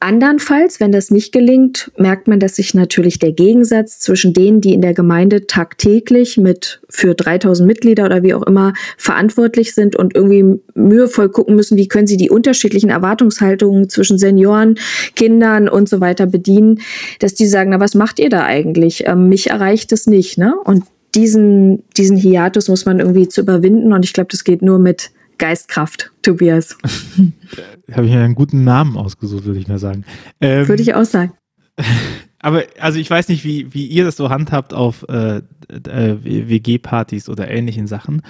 [0.00, 4.74] Andernfalls, wenn das nicht gelingt, merkt man, dass sich natürlich der Gegensatz zwischen denen, die
[4.74, 10.14] in der Gemeinde tagtäglich mit für 3000 Mitglieder oder wie auch immer verantwortlich sind und
[10.14, 14.78] irgendwie mühevoll gucken müssen, wie können sie die unterschiedlichen Erwartungshaltungen zwischen Senioren,
[15.16, 16.80] Kindern und so weiter bedienen,
[17.20, 19.04] dass die sagen, na, was macht ihr da eigentlich?
[19.06, 20.54] Ähm, mich erreicht es nicht, ne?
[20.64, 24.78] Und diesen, diesen Hiatus muss man irgendwie zu überwinden und ich glaube, das geht nur
[24.78, 26.76] mit Geistkraft, Tobias.
[27.92, 30.04] Habe ich mir einen guten Namen ausgesucht, würde ich mal sagen.
[30.40, 31.32] Ähm, würde ich auch sagen.
[32.38, 37.30] Aber also ich weiß nicht, wie, wie ihr das so handhabt auf äh, äh, WG-Partys
[37.30, 38.20] oder ähnlichen Sachen.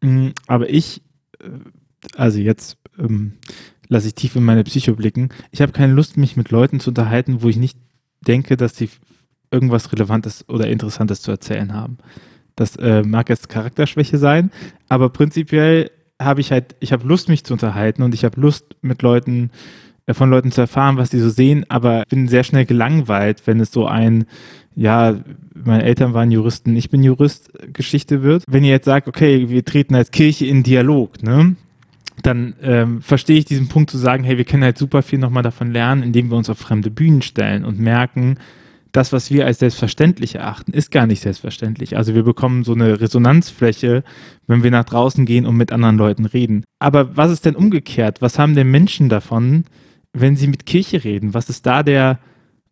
[0.00, 1.02] Mm, aber ich,
[1.40, 1.48] äh,
[2.16, 3.32] also jetzt ähm,
[3.88, 5.30] lasse ich tief in meine Psycho blicken.
[5.50, 7.76] Ich habe keine Lust, mich mit Leuten zu unterhalten, wo ich nicht
[8.20, 8.90] denke, dass sie
[9.50, 11.98] irgendwas Relevantes oder Interessantes zu erzählen haben.
[12.54, 14.52] Das äh, mag jetzt Charakterschwäche sein,
[14.88, 18.76] aber prinzipiell habe ich halt, ich habe Lust, mich zu unterhalten und ich habe Lust,
[18.82, 19.50] mit Leuten,
[20.06, 23.60] äh, von Leuten zu erfahren, was die so sehen, aber bin sehr schnell gelangweilt, wenn
[23.60, 24.26] es so ein,
[24.74, 25.16] ja,
[25.54, 28.44] meine Eltern waren Juristen, ich bin Jurist, Geschichte wird.
[28.48, 31.56] Wenn ihr jetzt sagt, okay, wir treten als Kirche in Dialog, ne?
[32.22, 35.42] dann ähm, verstehe ich diesen Punkt zu sagen, hey, wir können halt super viel nochmal
[35.42, 38.38] davon lernen, indem wir uns auf fremde Bühnen stellen und merken,
[38.92, 41.96] das, was wir als selbstverständlich erachten, ist gar nicht selbstverständlich.
[41.96, 44.02] Also wir bekommen so eine Resonanzfläche,
[44.46, 46.64] wenn wir nach draußen gehen und mit anderen Leuten reden.
[46.78, 48.22] Aber was ist denn umgekehrt?
[48.22, 49.64] Was haben denn Menschen davon,
[50.12, 51.34] wenn sie mit Kirche reden?
[51.34, 52.18] Was ist da der,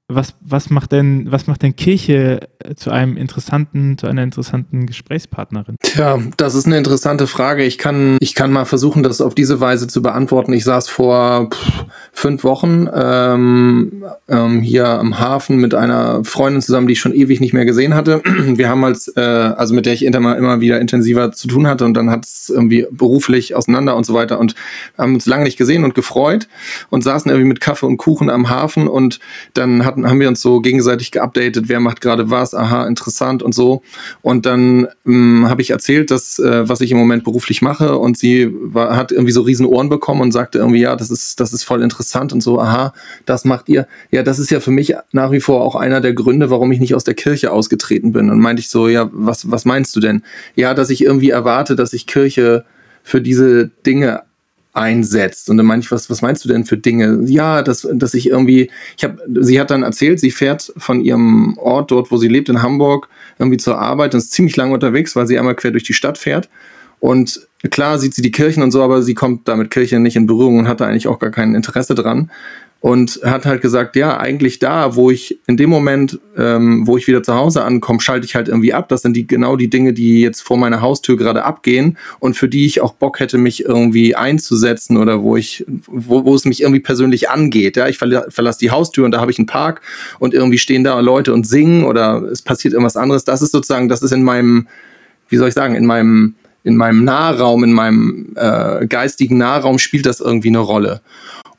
[0.09, 4.87] was, was macht denn, was macht denn Kirche äh, zu einem interessanten, zu einer interessanten
[4.87, 5.75] Gesprächspartnerin?
[5.83, 7.65] Tja, das ist eine interessante Frage.
[7.65, 10.53] Ich kann, ich kann mal versuchen, das auf diese Weise zu beantworten.
[10.53, 16.87] Ich saß vor pff, fünf Wochen ähm, ähm, hier am Hafen mit einer Freundin zusammen,
[16.87, 18.23] die ich schon ewig nicht mehr gesehen hatte.
[18.47, 21.85] Wir haben als, äh, also mit der ich immer, immer wieder intensiver zu tun hatte
[21.85, 24.55] und dann hat es irgendwie beruflich auseinander und so weiter und
[24.97, 26.47] haben uns lange nicht gesehen und gefreut
[26.91, 29.19] und saßen irgendwie mit Kaffee und Kuchen am Hafen und
[29.55, 33.43] dann hat hatten, haben wir uns so gegenseitig geupdatet, wer macht gerade was, aha, interessant
[33.43, 33.83] und so.
[34.23, 38.19] Und dann ähm, habe ich erzählt, dass, äh, was ich im Moment beruflich mache und
[38.19, 41.53] sie war, hat irgendwie so riesen Ohren bekommen und sagte irgendwie, ja, das ist, das
[41.53, 42.93] ist voll interessant und so, aha,
[43.25, 43.87] das macht ihr.
[44.11, 46.81] Ja, das ist ja für mich nach wie vor auch einer der Gründe, warum ich
[46.81, 48.31] nicht aus der Kirche ausgetreten bin.
[48.31, 50.23] Und meinte ich so, ja, was, was meinst du denn?
[50.55, 52.65] Ja, dass ich irgendwie erwarte, dass ich Kirche
[53.03, 54.23] für diese Dinge
[54.77, 55.49] einsetzt.
[55.49, 57.21] Und dann meine ich, was, was meinst du denn für Dinge?
[57.25, 61.57] Ja, dass, dass ich irgendwie, ich habe, sie hat dann erzählt, sie fährt von ihrem
[61.59, 63.09] Ort dort, wo sie lebt, in Hamburg,
[63.39, 66.19] irgendwie zur Arbeit und ist ziemlich lange unterwegs, weil sie einmal quer durch die Stadt
[66.19, 66.49] fährt.
[67.01, 70.17] Und klar sieht sie die Kirchen und so, aber sie kommt da mit Kirche nicht
[70.17, 72.31] in Berührung und hat da eigentlich auch gar kein Interesse dran.
[72.81, 77.09] Und hat halt gesagt, ja, eigentlich da, wo ich in dem Moment, ähm, wo ich
[77.09, 78.89] wieder zu Hause ankomme, schalte ich halt irgendwie ab.
[78.89, 82.49] Das sind die genau die Dinge, die jetzt vor meiner Haustür gerade abgehen und für
[82.49, 86.61] die ich auch Bock hätte, mich irgendwie einzusetzen oder wo ich, wo, wo es mich
[86.61, 87.77] irgendwie persönlich angeht.
[87.77, 89.81] Ja, ich verla verlasse die Haustür und da habe ich einen Park
[90.19, 93.25] und irgendwie stehen da Leute und singen oder es passiert irgendwas anderes.
[93.25, 94.69] Das ist sozusagen, das ist in meinem,
[95.29, 100.05] wie soll ich sagen, in meinem in meinem Nahraum, in meinem äh, geistigen Nahraum spielt
[100.05, 101.01] das irgendwie eine Rolle.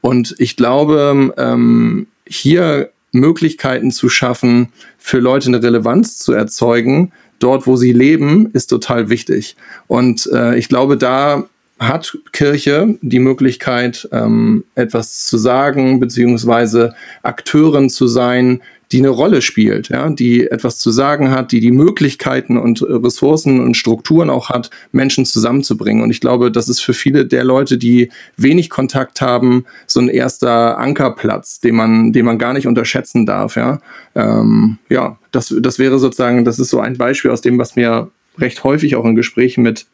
[0.02, 7.68] Und ich glaube, ähm, hier Möglichkeiten zu schaffen, für Leute eine Relevanz zu erzeugen, dort,
[7.68, 9.56] wo sie leben, ist total wichtig.
[9.88, 11.46] Und äh, ich glaube, da
[11.80, 19.42] hat Kirche die Möglichkeit, ähm, etwas zu sagen, beziehungsweise Akteurin zu sein, die eine Rolle
[19.42, 24.50] spielt, ja, die etwas zu sagen hat, die die Möglichkeiten und Ressourcen und Strukturen auch
[24.50, 26.04] hat, Menschen zusammenzubringen.
[26.04, 30.08] Und ich glaube, das ist für viele der Leute, die wenig Kontakt haben, so ein
[30.08, 33.82] erster Ankerplatz, den man, den man gar nicht unterschätzen darf, ja.
[34.16, 38.10] Ähm, ja, das, das wäre sozusagen, das ist so ein Beispiel aus dem, was mir
[38.38, 39.86] recht häufig auch in Gesprächen mit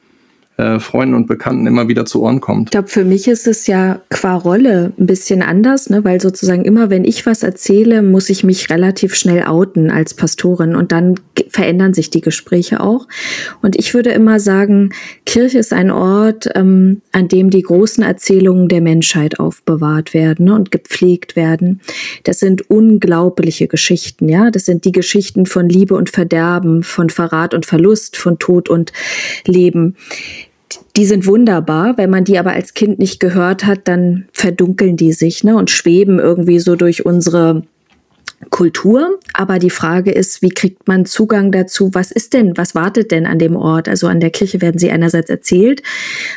[0.58, 2.68] äh, Freunden und Bekannten immer wieder zu Ohren kommt.
[2.68, 6.04] Ich glaube, für mich ist es ja qua Rolle ein bisschen anders, ne?
[6.04, 10.76] weil sozusagen immer, wenn ich was erzähle, muss ich mich relativ schnell outen als Pastorin
[10.76, 11.16] und dann
[11.50, 13.08] verändern sich die Gespräche auch.
[13.64, 14.92] Und ich würde immer sagen,
[15.26, 20.54] Kirche ist ein Ort, ähm, an dem die großen Erzählungen der Menschheit aufbewahrt werden ne?
[20.54, 21.82] und gepflegt werden.
[22.26, 24.52] Das sind unglaubliche Geschichten, ja.
[24.52, 28.94] Das sind die Geschichten von Liebe und Verderben, von Verrat und Verlust, von Tod und
[29.48, 29.96] Leben
[30.96, 31.98] die sind wunderbar.
[31.98, 35.70] Wenn man die aber als Kind nicht gehört hat, dann verdunkeln die sich ne, und
[35.70, 37.64] schweben irgendwie so durch unsere
[38.50, 41.90] Kultur, aber die Frage ist, wie kriegt man Zugang dazu?
[41.94, 43.88] Was ist denn, was wartet denn an dem Ort?
[43.88, 45.82] Also an der Kirche werden sie einerseits erzählt,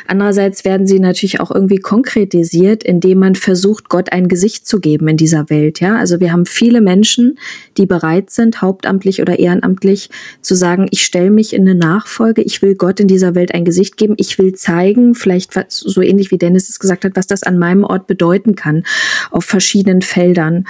[0.07, 5.07] andererseits werden sie natürlich auch irgendwie konkretisiert, indem man versucht, Gott ein Gesicht zu geben
[5.07, 5.79] in dieser Welt.
[5.79, 7.37] Ja, also wir haben viele Menschen,
[7.77, 10.09] die bereit sind, hauptamtlich oder ehrenamtlich
[10.41, 13.65] zu sagen, ich stelle mich in eine Nachfolge, ich will Gott in dieser Welt ein
[13.65, 17.43] Gesicht geben, ich will zeigen, vielleicht so ähnlich wie Dennis es gesagt hat, was das
[17.43, 18.83] an meinem Ort bedeuten kann
[19.31, 20.65] auf verschiedenen Feldern.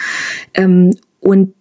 [0.53, 0.95] Ähm,
[1.27, 1.53] und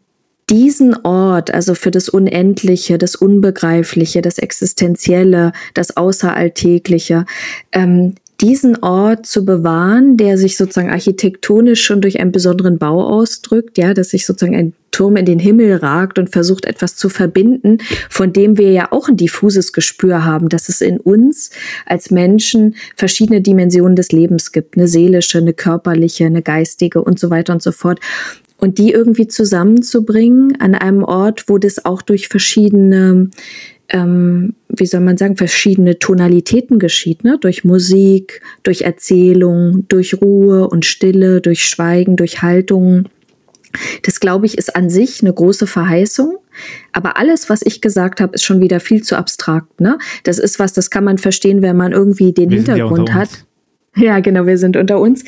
[0.49, 7.25] diesen Ort, also für das Unendliche, das Unbegreifliche, das Existenzielle, das Außeralltägliche,
[7.73, 13.77] ähm, diesen Ort zu bewahren, der sich sozusagen architektonisch schon durch einen besonderen Bau ausdrückt,
[13.77, 17.79] ja, dass sich sozusagen ein Turm in den Himmel ragt und versucht etwas zu verbinden,
[18.09, 21.51] von dem wir ja auch ein diffuses Gespür haben, dass es in uns
[21.87, 27.31] als Menschen verschiedene Dimensionen des Lebens gibt, eine seelische, eine körperliche, eine geistige und so
[27.31, 27.99] weiter und so fort
[28.67, 33.31] und die irgendwie zusammenzubringen an einem Ort, wo das auch durch verschiedene,
[33.91, 37.39] ähm, wie soll man sagen, verschiedene Tonalitäten geschieht, ne?
[37.41, 43.05] durch Musik, durch Erzählung, durch Ruhe und Stille, durch Schweigen, durch Haltung.
[44.03, 46.39] Das, glaube ich, ist an sich eine große Verheißung.
[46.91, 49.81] Aber alles, was ich gesagt habe, ist schon wieder viel zu abstrakt.
[49.81, 49.97] Ne?
[50.25, 53.29] Das ist was, das kann man verstehen, wenn man irgendwie den wir Hintergrund hat.
[53.95, 55.25] Ja, genau, wir sind unter uns.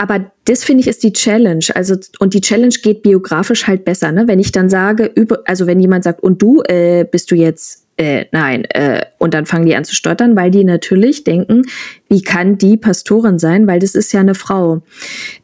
[0.00, 1.66] Aber das finde ich ist die Challenge.
[1.74, 4.26] Also, und die Challenge geht biografisch halt besser, ne?
[4.26, 7.86] Wenn ich dann sage, über, also wenn jemand sagt, und du, äh, bist du jetzt
[7.98, 11.66] äh, nein, äh, und dann fangen die an zu stottern, weil die natürlich denken,
[12.08, 14.82] wie kann die Pastorin sein, weil das ist ja eine Frau.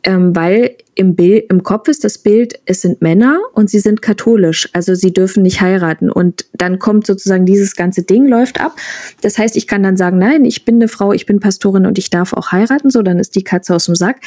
[0.03, 4.01] Ähm, weil im, Bild, im Kopf ist das Bild, es sind Männer und sie sind
[4.01, 6.11] katholisch, also sie dürfen nicht heiraten.
[6.11, 8.75] Und dann kommt sozusagen dieses ganze Ding, läuft ab.
[9.21, 11.99] Das heißt, ich kann dann sagen, nein, ich bin eine Frau, ich bin Pastorin und
[11.99, 14.23] ich darf auch heiraten, so dann ist die Katze aus dem Sack.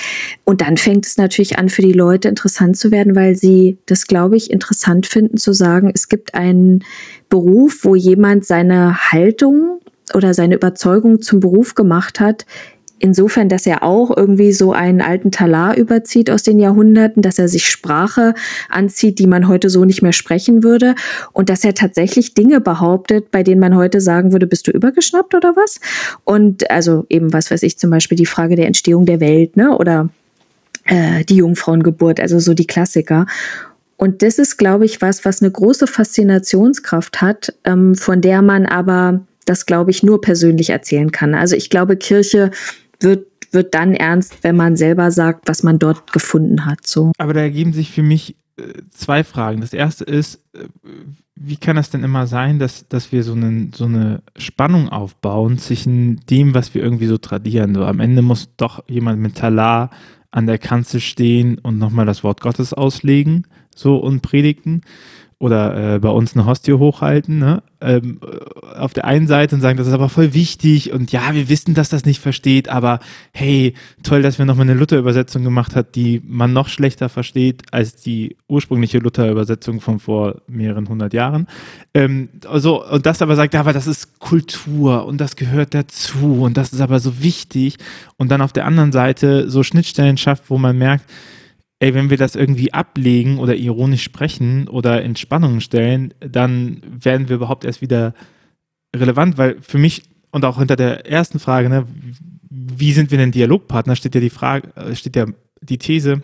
[0.46, 4.06] Und dann fängt es natürlich an, für die Leute interessant zu werden, weil sie das,
[4.06, 6.84] glaube ich, interessant finden zu sagen, es gibt einen
[7.30, 9.39] Beruf, wo jemand seine Haltung
[10.14, 12.46] oder seine Überzeugung zum Beruf gemacht hat,
[13.00, 17.48] insofern, dass er auch irgendwie so einen alten Talar überzieht aus den Jahrhunderten, dass er
[17.48, 18.34] sich Sprache
[18.70, 20.96] anzieht, die man heute so nicht mehr sprechen würde
[21.34, 25.34] und dass er tatsächlich Dinge behauptet, bei denen man heute sagen würde, bist du übergeschnappt
[25.34, 25.80] oder was?
[26.24, 29.76] Und also eben, was weiß ich, zum Beispiel die Frage der Entstehung der Welt, ne?
[29.76, 30.10] Oder
[30.86, 33.26] äh, die Jungfrauengeburt, also so die Klassiker.
[34.00, 38.66] Und das ist, glaube ich, was, was eine große Faszinationskraft hat, ähm, von der man
[38.66, 41.36] aber das, glaube ich, nur persönlich erzählen kann.
[41.36, 42.52] Also ich glaube, Kirche
[43.02, 46.86] wird wird dann ernst, wenn man selber sagt, was man dort gefunden hat.
[46.86, 47.14] So.
[47.18, 49.60] Aber da ergeben sich für mich äh, zwei Fragen.
[49.60, 50.66] Das erste ist, äh,
[51.36, 55.58] wie kann das denn immer sein, dass, dass wir so, einen, so eine Spannung aufbauen
[55.58, 57.74] zwischen dem, was wir irgendwie so tradieren?
[57.74, 59.90] So, am Ende muss doch jemand mit Talar
[60.32, 64.82] an der Kanzel stehen und nochmal das Wort Gottes auslegen so und predigten.
[65.40, 67.64] Oder äh, bei uns eine Hostie hochhalten, ne?
[67.80, 68.20] ähm,
[68.78, 71.74] auf der einen Seite und sagen, das ist aber voll wichtig und ja, wir wissen,
[71.74, 73.00] dass das nicht versteht, aber
[73.32, 73.74] hey,
[74.04, 78.36] toll, dass wir nochmal eine Luther-Übersetzung gemacht hat, die man noch schlechter versteht als die
[78.50, 81.48] ursprüngliche Luther-Übersetzung von vor mehreren hundert Jahren.
[81.94, 86.42] Ähm, also, und das aber sagt, ja, aber das ist Kultur und das gehört dazu
[86.42, 87.78] und das ist aber so wichtig
[88.18, 91.06] und dann auf der anderen Seite so Schnittstellen schafft, wo man merkt,
[91.80, 97.30] ey, wenn wir das irgendwie ablegen oder ironisch sprechen oder in Spannungen stellen, dann werden
[97.30, 98.14] wir überhaupt erst wieder
[98.96, 101.88] relevant, weil für mich und auch hinter der ersten Frage, ne,
[102.50, 105.26] wie sind wir denn Dialogpartner, steht ja die Frage, äh, steht ja
[105.62, 106.22] die These,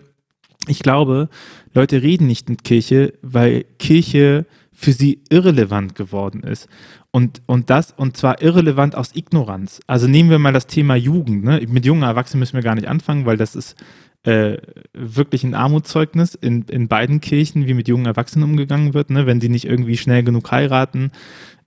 [0.68, 1.28] ich glaube,
[1.74, 6.68] Leute reden nicht mit Kirche, weil Kirche für sie irrelevant geworden ist.
[7.10, 9.80] Und, und das, und zwar irrelevant aus Ignoranz.
[9.86, 11.44] Also nehmen wir mal das Thema Jugend.
[11.44, 11.64] Ne?
[11.68, 13.74] Mit jungen Erwachsenen müssen wir gar nicht anfangen, weil das ist
[14.24, 14.56] äh,
[14.92, 19.10] wirklich ein Armutszeugnis in, in beiden Kirchen, wie mit jungen Erwachsenen umgegangen wird.
[19.10, 19.26] Ne?
[19.26, 21.12] Wenn sie nicht irgendwie schnell genug heiraten,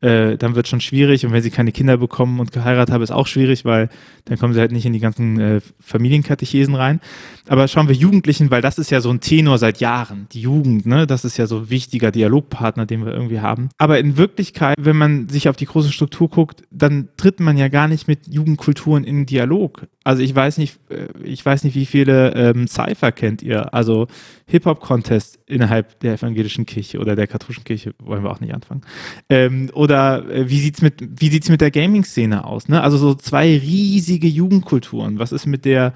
[0.02, 1.26] äh, dann wird schon schwierig.
[1.26, 3.90] Und wenn sie keine Kinder bekommen und geheiratet haben, ist auch schwierig, weil
[4.26, 7.00] dann kommen sie halt nicht in die ganzen äh, Familienkatechesen rein.
[7.48, 10.28] Aber schauen wir Jugendlichen, weil das ist ja so ein Tenor seit Jahren.
[10.32, 13.70] Die Jugend, ne, das ist ja so ein wichtiger Dialogpartner, den wir irgendwie haben.
[13.78, 17.68] Aber in Wirklichkeit, wenn man sich auf die große Struktur guckt, dann tritt man ja
[17.68, 19.88] gar nicht mit Jugendkulturen in Dialog.
[20.04, 23.74] Also ich weiß nicht, äh, ich weiß nicht, wie viele ähm, Cypher kennt ihr.
[23.74, 24.08] Also
[24.48, 28.82] Hip-Hop-Contest innerhalb der evangelischen Kirche oder der katholischen Kirche, wollen wir auch nicht anfangen.
[29.30, 32.68] Ähm, oder äh, wie sieht's mit, wie sieht's mit der Gaming-Szene aus?
[32.68, 32.82] Ne?
[32.82, 35.20] Also so zwei riesige Jugendkulturen.
[35.20, 35.94] Was ist mit der,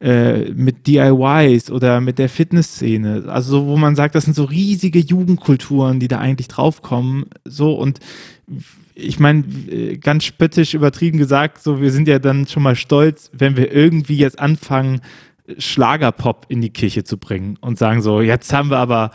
[0.00, 3.24] äh, mit DIYs oder mit der Fitnessszene?
[3.28, 7.26] Also so, wo man sagt, das sind so riesige Jugendkulturen, die da eigentlich draufkommen.
[7.44, 7.98] So und
[8.94, 13.30] ich meine, äh, ganz spöttisch übertrieben gesagt, so wir sind ja dann schon mal stolz,
[13.32, 15.00] wenn wir irgendwie jetzt anfangen,
[15.58, 19.10] Schlagerpop in die Kirche zu bringen und sagen so, jetzt haben wir aber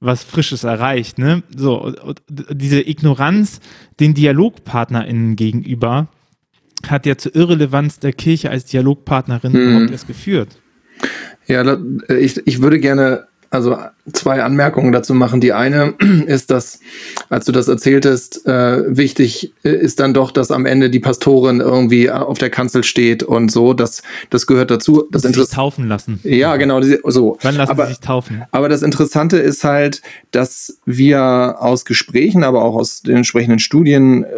[0.00, 1.42] was Frisches erreicht, ne?
[1.54, 1.92] So,
[2.28, 3.60] diese Ignoranz
[4.00, 6.08] den DialogpartnerInnen gegenüber
[6.86, 9.60] hat ja zur Irrelevanz der Kirche als Dialogpartnerin hm.
[9.60, 10.58] überhaupt erst geführt.
[11.46, 13.78] Ja, ich, ich würde gerne also
[14.12, 15.40] zwei Anmerkungen dazu machen.
[15.40, 15.94] Die eine
[16.26, 16.80] ist, dass,
[17.30, 22.10] als du das erzähltest, äh, wichtig ist dann doch, dass am Ende die Pastorin irgendwie
[22.10, 23.72] auf der Kanzel steht und so.
[23.72, 25.06] Das, das gehört dazu.
[25.10, 26.20] Das sie sich taufen lassen.
[26.24, 26.80] Ja, genau.
[26.82, 27.38] So.
[27.42, 28.42] Wann lassen aber, sie sich taufen?
[28.50, 34.24] Aber das Interessante ist halt, dass wir aus Gesprächen, aber auch aus den entsprechenden Studien,
[34.24, 34.28] äh,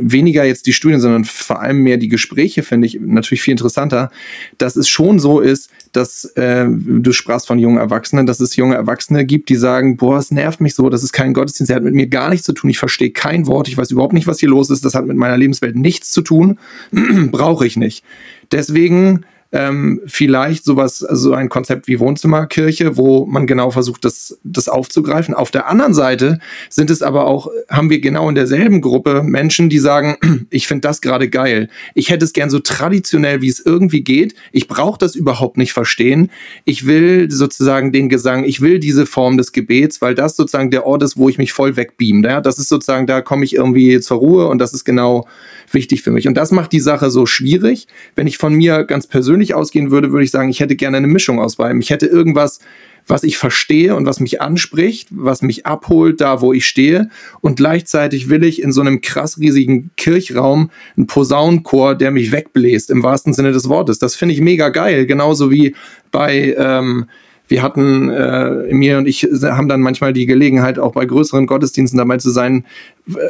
[0.00, 4.10] weniger jetzt die Studien, sondern vor allem mehr die Gespräche, finde ich natürlich viel interessanter,
[4.58, 8.74] dass es schon so ist, dass äh, du sprachst von jungen Erwachsenen, dass es junge
[8.74, 11.84] Erwachsene gibt, die sagen, boah, es nervt mich so, das ist kein Gottesdienst, der hat
[11.84, 14.40] mit mir gar nichts zu tun, ich verstehe kein Wort, ich weiß überhaupt nicht, was
[14.40, 16.58] hier los ist, das hat mit meiner Lebenswelt nichts zu tun,
[17.30, 18.04] brauche ich nicht.
[18.52, 24.68] Deswegen ähm, vielleicht sowas, so ein Konzept wie Wohnzimmerkirche, wo man genau versucht, das, das
[24.68, 25.34] aufzugreifen.
[25.34, 29.70] Auf der anderen Seite sind es aber auch, haben wir genau in derselben Gruppe Menschen,
[29.70, 30.16] die sagen,
[30.50, 31.68] ich finde das gerade geil.
[31.94, 34.34] Ich hätte es gern so traditionell, wie es irgendwie geht.
[34.52, 36.30] Ich brauche das überhaupt nicht verstehen.
[36.64, 40.84] Ich will sozusagen den Gesang, ich will diese Form des Gebets, weil das sozusagen der
[40.84, 42.22] Ort ist, wo ich mich voll wegbeam.
[42.22, 42.42] Ja?
[42.42, 45.26] Das ist sozusagen, da komme ich irgendwie zur Ruhe und das ist genau
[45.72, 46.28] wichtig für mich.
[46.28, 47.86] Und das macht die Sache so schwierig.
[48.14, 51.06] Wenn ich von mir ganz persönlich ausgehen würde, würde ich sagen, ich hätte gerne eine
[51.06, 51.80] Mischung aus beidem.
[51.80, 52.60] Ich hätte irgendwas,
[53.06, 57.10] was ich verstehe und was mich anspricht, was mich abholt, da wo ich stehe.
[57.40, 62.90] Und gleichzeitig will ich in so einem krass riesigen Kirchraum einen Posaunenchor, der mich wegbläst,
[62.90, 63.98] im wahrsten Sinne des Wortes.
[63.98, 65.06] Das finde ich mega geil.
[65.06, 65.74] Genauso wie
[66.10, 67.06] bei ähm,
[67.48, 71.98] wir hatten, äh, mir und ich haben dann manchmal die Gelegenheit, auch bei größeren Gottesdiensten
[71.98, 72.64] dabei zu sein,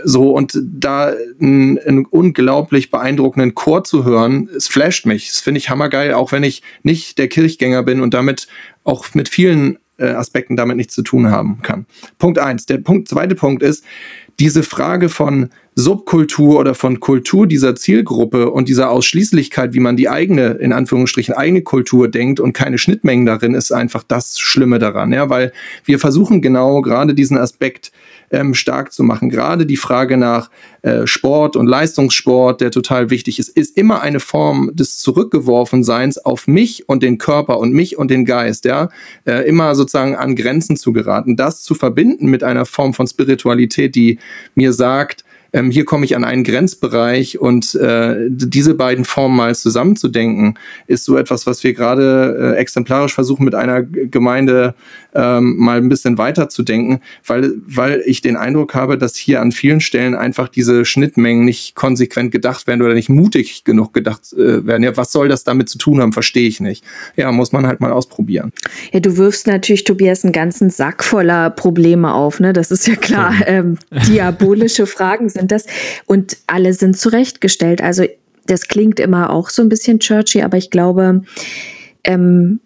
[0.05, 5.29] so und da einen, unglaublich beeindruckenden Chor zu hören, es flasht mich.
[5.29, 8.49] Das finde ich hammergeil, auch wenn ich nicht der Kirchgänger bin und damit
[8.85, 11.87] auch mit vielen äh, Aspekten damit nichts zu tun haben kann.
[12.19, 12.67] Punkt eins.
[12.67, 13.85] Der Punkt, zweite Punkt ist,
[14.39, 20.09] diese Frage von Subkultur oder von Kultur dieser Zielgruppe und dieser Ausschließlichkeit, wie man die
[20.09, 25.13] eigene, in Anführungsstrichen, eigene Kultur denkt und keine Schnittmengen darin, ist einfach das Schlimme daran,
[25.13, 25.53] ja, weil
[25.85, 27.93] wir versuchen genau gerade diesen Aspekt
[28.33, 29.31] ähm, stark zu machen.
[29.31, 30.51] Gerade die Frage nach
[30.83, 36.49] äh, Sport und Leistungssport, der total wichtig ist, ist immer eine Form des Zurückgeworfenseins auf
[36.49, 38.89] mich und den Körper und mich und den Geist, ja,
[39.27, 41.37] äh, immer sozusagen an Grenzen zu geraten.
[41.37, 44.19] Das zu verbinden mit einer Form von Spiritualität, die
[44.57, 49.55] mir sagt, ähm, hier komme ich an einen Grenzbereich und äh, diese beiden Formen mal
[49.55, 54.75] zusammenzudenken, ist so etwas, was wir gerade äh, exemplarisch versuchen mit einer Gemeinde
[55.15, 59.41] ähm, mal ein bisschen weiter zu denken, weil, weil ich den Eindruck habe, dass hier
[59.41, 64.33] an vielen Stellen einfach diese Schnittmengen nicht konsequent gedacht werden oder nicht mutig genug gedacht
[64.35, 64.83] äh, werden.
[64.83, 66.85] Ja, was soll das damit zu tun haben, verstehe ich nicht.
[67.17, 68.53] Ja, muss man halt mal ausprobieren.
[68.93, 72.53] Ja, du wirfst natürlich, Tobias, einen ganzen Sack voller Probleme auf, ne?
[72.53, 73.35] Das ist ja klar.
[73.47, 75.65] Ähm, diabolische Fragen sind das.
[76.07, 77.81] Und alle sind zurechtgestellt.
[77.81, 78.05] Also
[78.47, 81.23] das klingt immer auch so ein bisschen churchy, aber ich glaube,
[82.05, 82.61] ähm,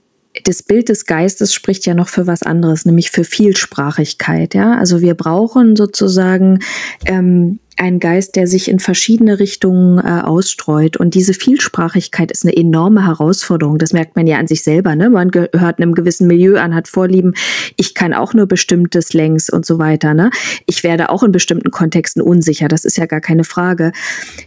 [0.45, 4.55] das Bild des Geistes spricht ja noch für was anderes, nämlich für Vielsprachigkeit.
[4.55, 6.61] Ja, also wir brauchen sozusagen
[7.05, 10.97] ähm, ein Geist, der sich in verschiedene Richtungen äh, ausstreut.
[10.97, 13.79] Und diese Vielsprachigkeit ist eine enorme Herausforderung.
[13.79, 14.95] Das merkt man ja an sich selber.
[14.95, 15.11] Ne?
[15.11, 17.35] Man gehört einem gewissen Milieu an, hat Vorlieben.
[17.77, 20.15] Ich kann auch nur bestimmtes längs und so weiter.
[20.15, 20.31] Ne?
[20.67, 22.69] Ich werde auch in bestimmten Kontexten unsicher.
[22.69, 23.93] Das ist ja gar keine Frage.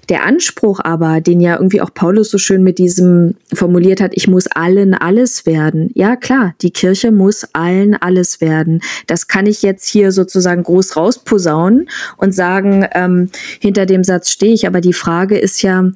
[0.10, 4.28] Der Anspruch aber, den ja irgendwie auch Paulus so schön mit diesem formuliert hat, ich
[4.28, 5.90] muss allen alles werden.
[5.94, 8.82] Ja, klar, die Kirche muss allen alles werden.
[9.08, 14.30] Das kann ich jetzt hier sozusagen groß rausposaunen und sagen, ähm, ähm, hinter dem Satz
[14.30, 14.68] stehe ich.
[14.68, 15.92] Aber die Frage ist ja,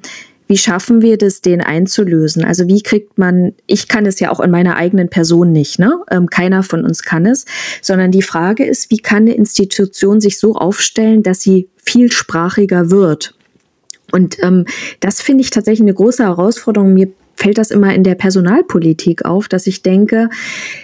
[0.50, 2.44] wie schaffen wir das, den einzulösen?
[2.44, 6.00] Also wie kriegt man, ich kann es ja auch in meiner eigenen Person nicht, ne?
[6.10, 7.44] Ähm, keiner von uns kann es,
[7.82, 13.34] sondern die Frage ist, wie kann eine Institution sich so aufstellen, dass sie vielsprachiger wird?
[14.10, 14.64] Und ähm,
[14.98, 16.94] das finde ich tatsächlich eine große Herausforderung.
[16.94, 20.28] Mir fällt das immer in der Personalpolitik auf, dass ich denke,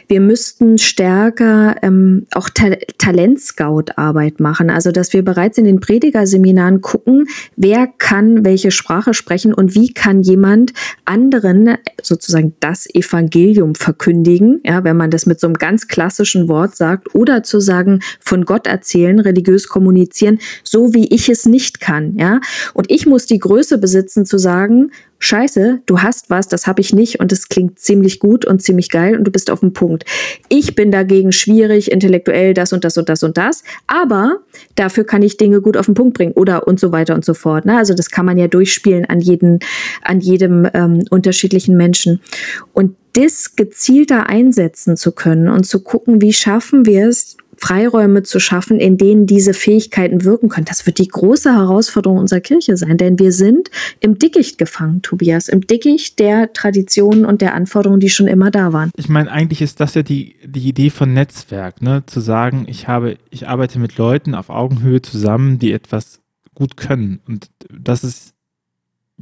[0.09, 4.71] wir müssten stärker ähm, auch Ta Talentscout-Arbeit machen.
[4.71, 9.93] Also, dass wir bereits in den Predigerseminaren gucken, wer kann welche Sprache sprechen und wie
[9.93, 10.73] kann jemand
[11.05, 16.75] anderen sozusagen das Evangelium verkündigen, ja, wenn man das mit so einem ganz klassischen Wort
[16.75, 22.17] sagt, oder zu sagen, von Gott erzählen, religiös kommunizieren, so wie ich es nicht kann,
[22.17, 22.41] ja.
[22.73, 26.93] Und ich muss die Größe besitzen zu sagen, Scheiße, du hast was, das habe ich
[26.93, 30.05] nicht und es klingt ziemlich gut und ziemlich geil und du bist auf dem Punkt.
[30.49, 34.41] Ich bin dagegen schwierig, intellektuell das und das und das und das, aber
[34.75, 37.35] dafür kann ich Dinge gut auf den Punkt bringen oder und so weiter und so
[37.35, 37.65] fort.
[37.65, 37.77] Ne?
[37.77, 39.61] Also das kann man ja durchspielen an, jeden,
[40.03, 42.21] an jedem ähm, unterschiedlichen Menschen.
[42.73, 48.39] Und das gezielter einsetzen zu können und zu gucken, wie schaffen wir es, Freiräume zu
[48.41, 50.67] schaffen, in denen diese Fähigkeiten wirken können.
[50.67, 55.49] Das wird die große Herausforderung unserer Kirche sein, denn wir sind im Dickicht gefangen, Tobias,
[55.49, 58.91] im Dickicht der Traditionen und der Anforderungen, die schon immer da waren.
[58.97, 62.03] Ich meine, eigentlich ist das ja die, die Idee von Netzwerk, ne?
[62.07, 66.21] zu sagen, ich habe, ich arbeite mit Leuten auf Augenhöhe zusammen, die etwas
[66.55, 67.21] gut können.
[67.27, 68.35] Und das ist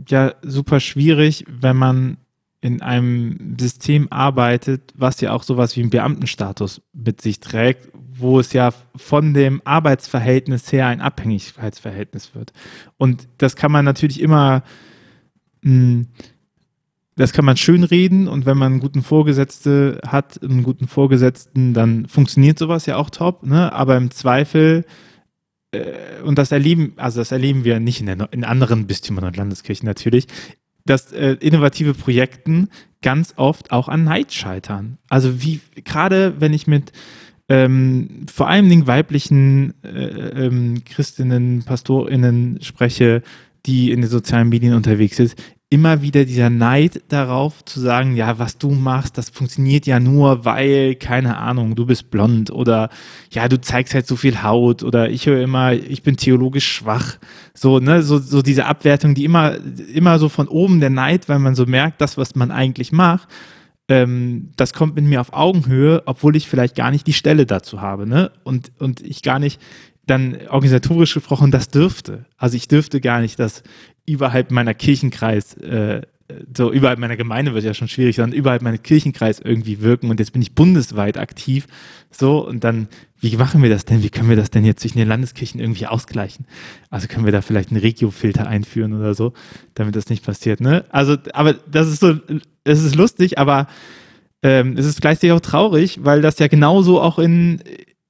[0.08, 2.16] ja super schwierig, wenn man
[2.64, 8.38] in einem System arbeitet, was ja auch sowas wie einen Beamtenstatus mit sich trägt, wo
[8.38, 12.52] es ja von dem Arbeitsverhältnis her ein Abhängigkeitsverhältnis wird.
[12.96, 14.62] Und das kann man natürlich immer,
[15.62, 16.06] hm,
[17.16, 21.74] das kann man schön reden und wenn man einen guten Vorgesetzte hat, einen guten Vorgesetzten,
[21.74, 23.72] dann funktioniert sowas ja auch top, ne?
[23.72, 24.84] aber im Zweifel
[25.72, 29.36] äh, und das erleben, also das erleben wir nicht in, der, in anderen Bistümern und
[29.36, 30.26] Landeskirchen natürlich,
[30.86, 32.68] dass äh, innovative Projekten
[33.00, 34.98] ganz oft auch an Neid scheitern.
[35.08, 36.92] Also wie gerade wenn ich mit
[37.48, 43.22] ähm, vor allen Dingen weiblichen äh, ähm, Christinnen, Pastorinnen spreche,
[43.66, 45.34] die in den sozialen Medien unterwegs sind,
[45.74, 50.44] immer wieder dieser Neid darauf zu sagen, ja, was du machst, das funktioniert ja nur,
[50.44, 52.90] weil, keine Ahnung, du bist blond oder
[53.32, 57.16] ja, du zeigst halt so viel Haut oder ich höre immer, ich bin theologisch schwach.
[57.54, 59.56] So, ne, so, so diese Abwertung, die immer,
[59.92, 63.28] immer so von oben der Neid, weil man so merkt, das, was man eigentlich macht,
[63.88, 67.80] ähm, das kommt mit mir auf Augenhöhe, obwohl ich vielleicht gar nicht die Stelle dazu
[67.80, 68.30] habe, ne?
[68.42, 69.60] Und, und ich gar nicht
[70.06, 72.26] dann organisatorisch gesprochen das dürfte.
[72.36, 73.62] Also ich dürfte gar nicht das
[74.06, 76.02] überhalb meiner Kirchenkreis, äh,
[76.56, 80.20] so überhalb meiner Gemeinde wird ja schon schwierig, sondern überhalb meines Kirchenkreis irgendwie wirken und
[80.20, 81.66] jetzt bin ich bundesweit aktiv.
[82.10, 82.88] So, und dann,
[83.20, 84.02] wie machen wir das denn?
[84.02, 86.46] Wie können wir das denn jetzt zwischen den Landeskirchen irgendwie ausgleichen?
[86.88, 89.34] Also können wir da vielleicht einen Regiofilter einführen oder so,
[89.74, 90.84] damit das nicht passiert, ne?
[90.90, 92.14] Also, aber das ist so,
[92.64, 93.66] es ist lustig, aber
[94.42, 97.60] ähm, es ist gleichzeitig auch traurig, weil das ja genauso auch in,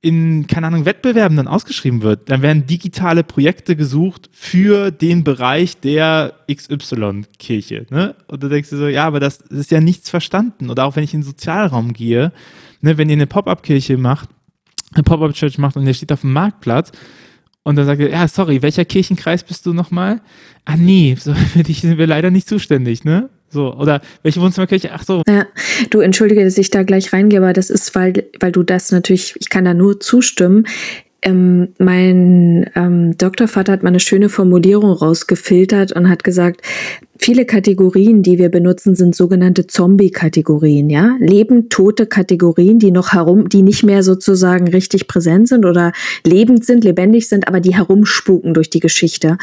[0.05, 2.29] in, keine Ahnung, Wettbewerben dann ausgeschrieben wird.
[2.29, 7.87] Dann werden digitale Projekte gesucht für den Bereich der XY-Kirche.
[7.89, 8.15] Ne?
[8.29, 10.69] Und da denkst du so, ja, aber das, ist ja nichts verstanden.
[10.69, 12.33] Oder auch wenn ich in den Sozialraum gehe,
[12.83, 14.29] ne, wenn ihr eine Pop-Up-Kirche macht,
[14.93, 16.93] eine Pop-Up-Church macht und der steht auf dem Marktplatz
[17.63, 20.21] und dann sagt er, ja, sorry, welcher Kirchenkreis bist du nochmal?
[20.67, 23.31] Ah, nee, so, für dich sind wir leider nicht zuständig, ne?
[23.55, 24.91] So, oder welche Wohnzimmerkirche?
[24.93, 25.23] Ach so.
[25.29, 25.47] Ja,
[25.91, 29.37] du entschuldige, dass ich da gleich reingehe, aber das ist, weil, weil du das natürlich,
[29.39, 30.67] ich kann da nur zustimmen.
[31.23, 36.63] Ähm, mein ähm, Doktorvater hat mal eine schöne Formulierung rausgefiltert und hat gesagt,
[37.17, 41.17] Viele Kategorien, die wir benutzen, sind sogenannte Zombie-Kategorien, ja?
[41.21, 45.93] Lebend tote Kategorien, die noch herum, die nicht mehr sozusagen richtig präsent sind oder
[46.25, 49.39] lebend sind, lebendig sind, aber die herumspuken durch die Geschichte.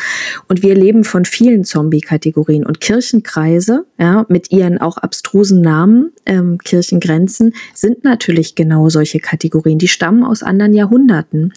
[0.50, 6.58] Und wir leben von vielen Zombie-Kategorien und Kirchenkreise, ja, mit ihren auch abstrusen Namen, ähm,
[6.58, 9.80] Kirchengrenzen, sind natürlich genau solche Kategorien.
[9.80, 11.54] Die stammen aus anderen Jahrhunderten.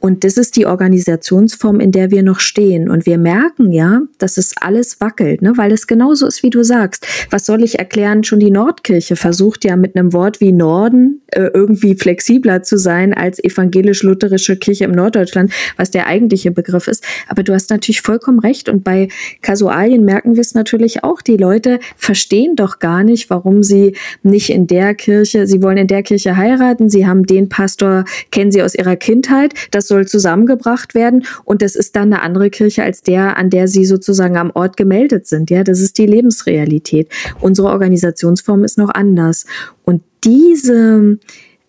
[0.00, 2.90] Und das ist die Organisationsform, in der wir noch stehen.
[2.90, 5.52] Und wir merken ja, dass es alles wackelt ne?
[5.56, 7.06] weil es genauso ist, wie du sagst.
[7.30, 8.24] Was soll ich erklären?
[8.24, 13.14] Schon die Nordkirche versucht ja mit einem Wort wie Norden äh, irgendwie flexibler zu sein
[13.14, 17.04] als evangelisch-lutherische Kirche im Norddeutschland, was der eigentliche Begriff ist.
[17.28, 18.68] Aber du hast natürlich vollkommen recht.
[18.68, 19.08] Und bei
[19.42, 21.20] Kasualien merken wir es natürlich auch.
[21.20, 25.86] Die Leute verstehen doch gar nicht, warum sie nicht in der Kirche, sie wollen in
[25.86, 30.94] der Kirche heiraten, sie haben den Pastor, kennen sie aus ihrer Kindheit, das soll zusammengebracht
[30.94, 34.50] werden und das ist dann eine andere Kirche als der, an der sie sozusagen am
[34.54, 35.50] Ort gemeldet sind sind.
[35.50, 37.08] Ja, das ist die Lebensrealität.
[37.40, 39.46] Unsere Organisationsform ist noch anders.
[39.84, 41.18] Und diese,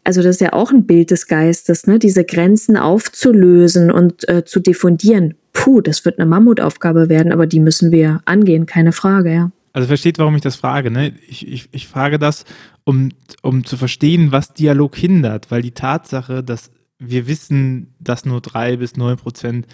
[0.04, 2.00] also das ist ja auch ein Bild des Geistes, ne?
[2.00, 5.34] diese Grenzen aufzulösen und äh, zu diffundieren.
[5.54, 9.52] Puh, das wird eine Mammutaufgabe werden, aber die müssen wir angehen, keine Frage, ja.
[9.74, 10.90] Also versteht, warum ich das frage.
[10.90, 11.14] Ne?
[11.28, 12.46] Ich, ich, ich frage das,
[12.86, 13.10] um,
[13.42, 18.78] um zu verstehen, was Dialog hindert, weil die Tatsache, dass wir wissen, dass nur drei
[18.78, 19.68] bis neun Prozent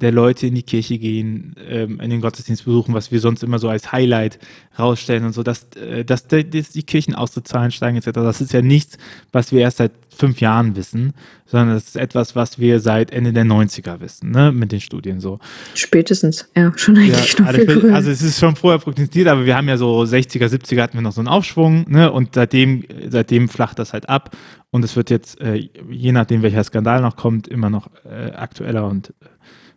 [0.00, 3.60] der Leute in die Kirche gehen, ähm, in den Gottesdienst besuchen, was wir sonst immer
[3.60, 4.40] so als Highlight
[4.76, 8.10] rausstellen und so, dass, äh, dass, dass die Kirchen auszuzahlen steigen etc.
[8.12, 8.98] Das ist ja nichts,
[9.30, 11.12] was wir erst seit fünf Jahren wissen,
[11.46, 15.20] sondern das ist etwas, was wir seit Ende der 90er wissen, ne, mit den Studien
[15.20, 15.38] so.
[15.74, 19.56] Spätestens, ja, schon eigentlich ja, noch viel Also es ist schon vorher prognostiziert, aber wir
[19.56, 23.48] haben ja so 60er, 70er hatten wir noch so einen Aufschwung, ne, und seitdem, seitdem
[23.48, 24.36] flacht das halt ab
[24.70, 28.88] und es wird jetzt, äh, je nachdem welcher Skandal noch kommt, immer noch äh, aktueller
[28.88, 29.26] und äh,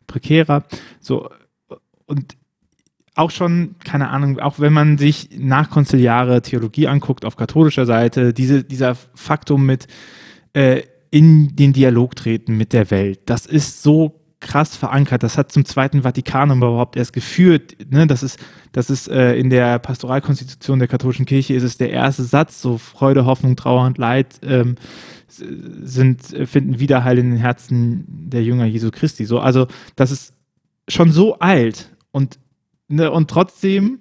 [0.07, 0.63] prekärer.
[0.99, 1.29] So,
[2.05, 2.35] und
[3.15, 8.63] auch schon, keine Ahnung, auch wenn man sich nachkonziliare Theologie anguckt auf katholischer Seite, diese,
[8.63, 9.87] dieser Faktum mit
[10.53, 15.23] äh, in den Dialog treten mit der Welt, das ist so krass verankert.
[15.23, 17.75] Das hat zum Zweiten Vatikan überhaupt erst geführt.
[17.89, 18.05] Ne?
[18.05, 18.39] Das ist,
[18.71, 22.77] das ist äh, in der Pastoralkonstitution der katholischen Kirche ist es der erste Satz, so
[22.77, 24.39] Freude, Hoffnung, Trauer und Leid.
[24.43, 24.75] Ähm,
[25.37, 29.25] sind, finden Widerhall in den Herzen der Jünger Jesu Christi.
[29.25, 30.33] So, also das ist
[30.87, 32.39] schon so alt und,
[32.87, 33.99] ne, und trotzdem,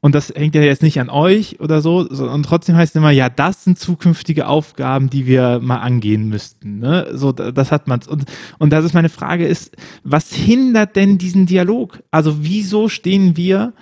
[0.00, 2.98] und das hängt ja jetzt nicht an euch oder so, so, und trotzdem heißt es
[2.98, 6.78] immer, ja, das sind zukünftige Aufgaben, die wir mal angehen müssten.
[6.78, 7.08] Ne?
[7.12, 8.00] So, das hat man.
[8.08, 8.24] Und,
[8.58, 12.02] und das ist meine Frage ist, was hindert denn diesen Dialog?
[12.10, 13.72] Also wieso stehen wir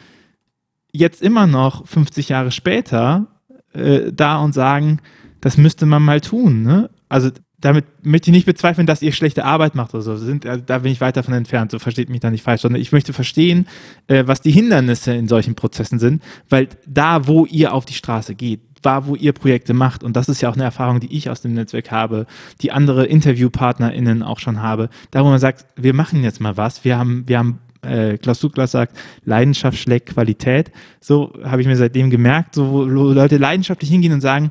[0.93, 3.27] jetzt immer noch 50 Jahre später
[3.75, 5.01] äh, da und sagen,
[5.47, 6.65] das müsste man mal tun.
[6.65, 6.91] Ne?
[7.09, 7.31] Also
[7.61, 10.17] damit möchte ich nicht bezweifeln, dass ihr schlechte Arbeit macht oder so.
[10.17, 12.83] Sind, äh, da bin ich weit davon entfernt, so versteht mich da nicht falsch, sondern
[12.83, 13.69] ich möchte verstehen,
[14.09, 18.35] äh, was die Hindernisse in solchen Prozessen sind, weil da, wo ihr auf die Straße
[18.35, 21.31] geht, da, wo ihr Projekte macht, und das ist ja auch eine Erfahrung, die ich
[21.31, 22.27] aus dem Netzwerk habe,
[22.61, 26.85] die andere InterviewpartnerInnen auch schon habe, da, wo man sagt, wir machen jetzt mal was,
[26.85, 30.73] wir haben, wir haben äh, Klaus Douglas sagt, Leidenschaft schlägt Qualität.
[31.01, 34.51] So habe ich mir seitdem gemerkt, so wo Leute leidenschaftlich hingehen und sagen,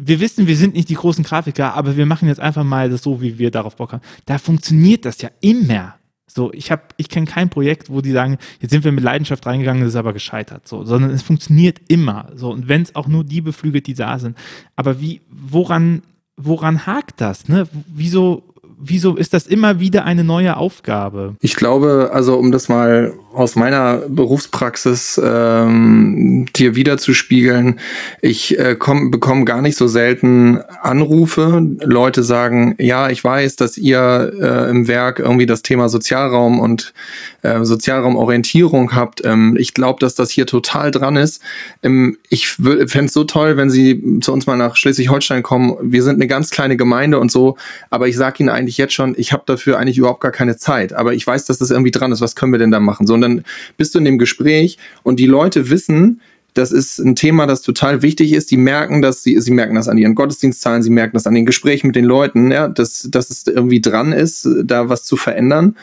[0.00, 3.02] wir wissen, wir sind nicht die großen Grafiker, aber wir machen jetzt einfach mal das
[3.02, 4.02] so, wie wir darauf Bock haben.
[4.26, 5.96] Da funktioniert das ja immer.
[6.28, 9.44] So, ich habe, ich kenne kein Projekt, wo die sagen, jetzt sind wir mit Leidenschaft
[9.46, 10.68] reingegangen, das ist aber gescheitert.
[10.68, 12.30] So, sondern es funktioniert immer.
[12.36, 14.36] So, und wenn es auch nur die beflügelt, die da sind.
[14.76, 16.02] Aber wie, woran,
[16.36, 17.48] woran hakt das?
[17.48, 17.66] Ne?
[17.88, 18.47] Wieso,
[18.80, 21.36] wieso ist das immer wieder eine neue Aufgabe?
[21.40, 27.78] Ich glaube, also um das mal aus meiner Berufspraxis ähm, dir wiederzuspiegeln,
[28.20, 31.62] ich äh, bekomme gar nicht so selten Anrufe.
[31.80, 36.94] Leute sagen, ja, ich weiß, dass ihr äh, im Werk irgendwie das Thema Sozialraum und
[37.42, 39.24] äh, Sozialraumorientierung habt.
[39.24, 41.42] Ähm, ich glaube, dass das hier total dran ist.
[41.82, 45.76] Ähm, ich fände es so toll, wenn Sie zu uns mal nach Schleswig-Holstein kommen.
[45.82, 47.56] Wir sind eine ganz kleine Gemeinde und so,
[47.90, 50.92] aber ich sage Ihnen eigentlich jetzt schon, ich habe dafür eigentlich überhaupt gar keine Zeit.
[50.92, 52.20] Aber ich weiß, dass das irgendwie dran ist.
[52.20, 53.06] Was können wir denn da machen?
[53.06, 53.44] So, und dann
[53.76, 56.20] bist du in dem Gespräch und die Leute wissen,
[56.54, 58.50] das ist ein Thema, das total wichtig ist.
[58.50, 61.46] Die merken das, sie, sie merken das an ihren Gottesdienstzahlen, sie merken das an den
[61.46, 65.76] Gesprächen mit den Leuten, ja, dass, dass es irgendwie dran ist, da was zu verändern.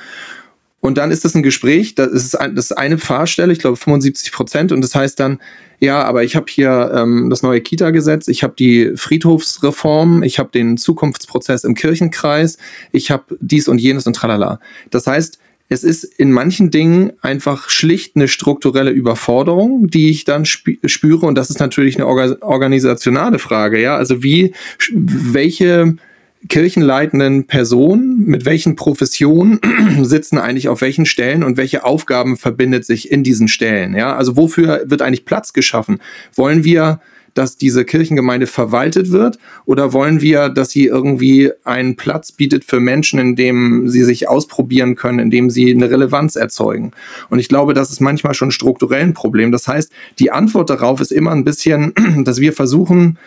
[0.86, 3.76] Und dann ist das ein Gespräch, das ist, ein, das ist eine Fahrstelle, ich glaube
[3.76, 4.72] 75 Prozent.
[4.72, 5.40] Und das heißt dann,
[5.80, 10.52] ja, aber ich habe hier ähm, das neue Kita-Gesetz, ich habe die Friedhofsreform, ich habe
[10.52, 12.60] den Zukunftsprozess im Kirchenkreis,
[12.92, 14.60] ich habe dies und jenes und tralala.
[14.92, 20.46] Das heißt, es ist in manchen Dingen einfach schlicht eine strukturelle Überforderung, die ich dann
[20.46, 21.26] spüre.
[21.26, 23.82] Und das ist natürlich eine organisationale Frage.
[23.82, 24.54] Ja, also wie,
[24.94, 25.96] welche
[26.48, 29.60] kirchenleitenden Personen, mit welchen Professionen
[30.04, 33.96] sitzen eigentlich auf welchen Stellen und welche Aufgaben verbindet sich in diesen Stellen.
[33.96, 36.00] Ja, also wofür wird eigentlich Platz geschaffen?
[36.36, 37.00] Wollen wir
[37.36, 39.38] dass diese Kirchengemeinde verwaltet wird?
[39.66, 44.28] Oder wollen wir, dass sie irgendwie einen Platz bietet für Menschen, in dem sie sich
[44.28, 46.92] ausprobieren können, in dem sie eine Relevanz erzeugen?
[47.30, 49.52] Und ich glaube, das ist manchmal schon strukturell ein Problem.
[49.52, 51.94] Das heißt, die Antwort darauf ist immer ein bisschen,
[52.24, 53.20] dass wir versuchen,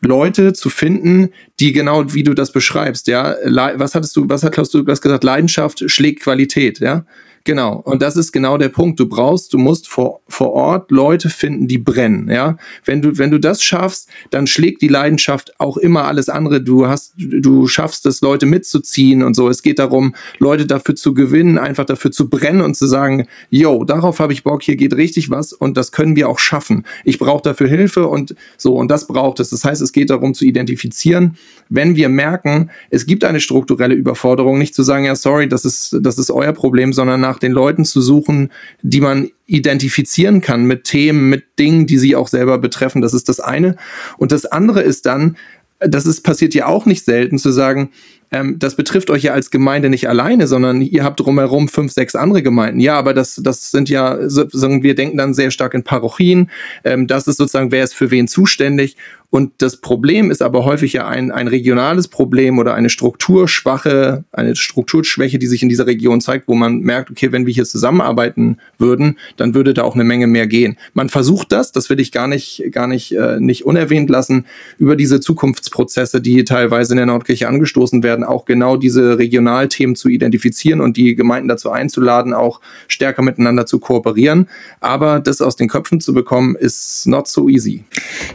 [0.00, 3.34] Leute zu finden, die genau wie du das beschreibst, ja,
[3.76, 7.04] was hattest du, was hast du, was gesagt, Leidenschaft schlägt Qualität, ja,
[7.46, 7.76] Genau.
[7.76, 8.98] Und das ist genau der Punkt.
[8.98, 12.56] Du brauchst, du musst vor, vor Ort Leute finden, die brennen, ja.
[12.84, 16.60] Wenn du, wenn du das schaffst, dann schlägt die Leidenschaft auch immer alles andere.
[16.60, 19.48] Du hast, du schaffst es, Leute mitzuziehen und so.
[19.48, 23.84] Es geht darum, Leute dafür zu gewinnen, einfach dafür zu brennen und zu sagen, yo,
[23.84, 26.84] darauf habe ich Bock, hier geht richtig was und das können wir auch schaffen.
[27.04, 28.74] Ich brauche dafür Hilfe und so.
[28.74, 29.50] Und das braucht es.
[29.50, 31.36] Das heißt, es geht darum zu identifizieren,
[31.68, 35.96] wenn wir merken, es gibt eine strukturelle Überforderung, nicht zu sagen, ja, sorry, das ist,
[36.00, 38.50] das ist euer Problem, sondern nach nach den Leuten zu suchen,
[38.82, 43.00] die man identifizieren kann mit Themen, mit Dingen, die sie auch selber betreffen.
[43.00, 43.76] Das ist das eine.
[44.18, 45.36] Und das andere ist dann,
[45.78, 47.90] das ist passiert ja auch nicht selten, zu sagen,
[48.32, 52.16] ähm, das betrifft euch ja als Gemeinde nicht alleine, sondern ihr habt drumherum fünf, sechs
[52.16, 52.80] andere Gemeinden.
[52.80, 56.50] Ja, aber das, das sind ja, sagen wir denken dann sehr stark in Parochien.
[56.82, 58.96] Ähm, das ist sozusagen, wer ist für wen zuständig.
[59.36, 64.56] Und das Problem ist aber häufig ja ein, ein regionales Problem oder eine strukturschwache, eine
[64.56, 68.56] Strukturschwäche, die sich in dieser Region zeigt, wo man merkt, okay, wenn wir hier zusammenarbeiten
[68.78, 70.78] würden, dann würde da auch eine Menge mehr gehen.
[70.94, 74.46] Man versucht das, das will ich gar nicht, gar nicht, äh, nicht unerwähnt lassen,
[74.78, 80.08] über diese Zukunftsprozesse, die teilweise in der Nordkirche angestoßen werden, auch genau diese Regionalthemen zu
[80.08, 84.48] identifizieren und die Gemeinden dazu einzuladen, auch stärker miteinander zu kooperieren.
[84.80, 87.84] Aber das aus den Köpfen zu bekommen, ist not so easy.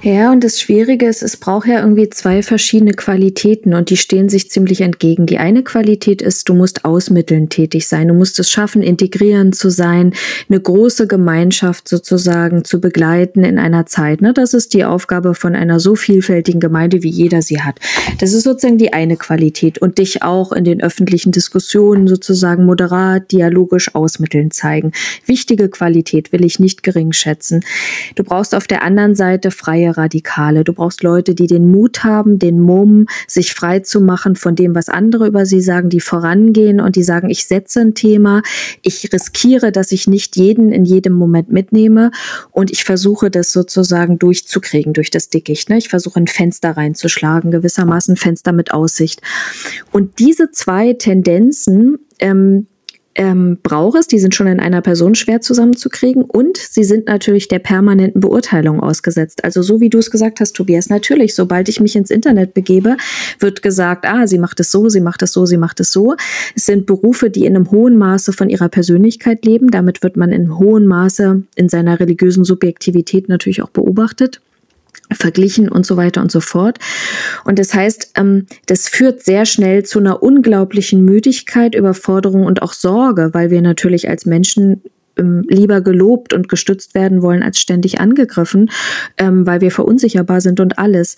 [0.03, 3.95] Ja, und das Schwierige Schwierige ist, es braucht ja irgendwie zwei verschiedene Qualitäten und die
[3.95, 5.25] stehen sich ziemlich entgegen.
[5.25, 8.09] Die eine Qualität ist, du musst ausmitteln tätig sein.
[8.09, 10.13] Du musst es schaffen, integrieren zu sein,
[10.49, 14.21] eine große Gemeinschaft sozusagen zu begleiten in einer Zeit.
[14.21, 14.33] Ne?
[14.33, 17.79] Das ist die Aufgabe von einer so vielfältigen Gemeinde, wie jeder sie hat.
[18.19, 23.31] Das ist sozusagen die eine Qualität und dich auch in den öffentlichen Diskussionen sozusagen moderat,
[23.31, 24.91] dialogisch ausmitteln zeigen.
[25.25, 27.63] Wichtige Qualität will ich nicht gering schätzen.
[28.15, 30.65] Du brauchst auf der anderen Seite freie Radikale.
[30.71, 34.73] Du brauchst Leute, die den Mut haben, den Mumm, sich frei zu machen von dem,
[34.73, 38.41] was andere über sie sagen, die vorangehen und die sagen, ich setze ein Thema,
[38.81, 42.11] ich riskiere, dass ich nicht jeden in jedem Moment mitnehme
[42.51, 45.69] und ich versuche das sozusagen durchzukriegen durch das Dickicht.
[45.69, 45.77] Ne?
[45.77, 49.21] Ich versuche ein Fenster reinzuschlagen, gewissermaßen Fenster mit Aussicht.
[49.91, 52.67] Und diese zwei Tendenzen, ähm,
[53.15, 54.07] ähm, braucht es.
[54.07, 58.79] Die sind schon in einer Person schwer zusammenzukriegen und sie sind natürlich der permanenten Beurteilung
[58.79, 59.43] ausgesetzt.
[59.43, 62.97] Also so wie du es gesagt hast, Tobias, natürlich, sobald ich mich ins Internet begebe,
[63.39, 66.15] wird gesagt, ah, sie macht es so, sie macht es so, sie macht es so.
[66.55, 69.71] Es sind Berufe, die in einem hohen Maße von ihrer Persönlichkeit leben.
[69.71, 74.41] Damit wird man in hohem Maße in seiner religiösen Subjektivität natürlich auch beobachtet
[75.13, 76.79] verglichen und so weiter und so fort.
[77.43, 82.73] Und das heißt, ähm, das führt sehr schnell zu einer unglaublichen Müdigkeit, Überforderung und auch
[82.73, 84.81] Sorge, weil wir natürlich als Menschen
[85.17, 88.71] ähm, lieber gelobt und gestützt werden wollen, als ständig angegriffen,
[89.17, 91.15] ähm, weil wir verunsicherbar sind und alles.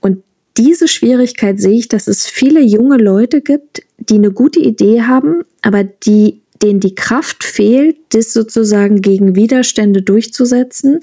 [0.00, 0.22] Und
[0.56, 5.42] diese Schwierigkeit sehe ich, dass es viele junge Leute gibt, die eine gute Idee haben,
[5.62, 11.00] aber die denen die Kraft fehlt, das sozusagen gegen Widerstände durchzusetzen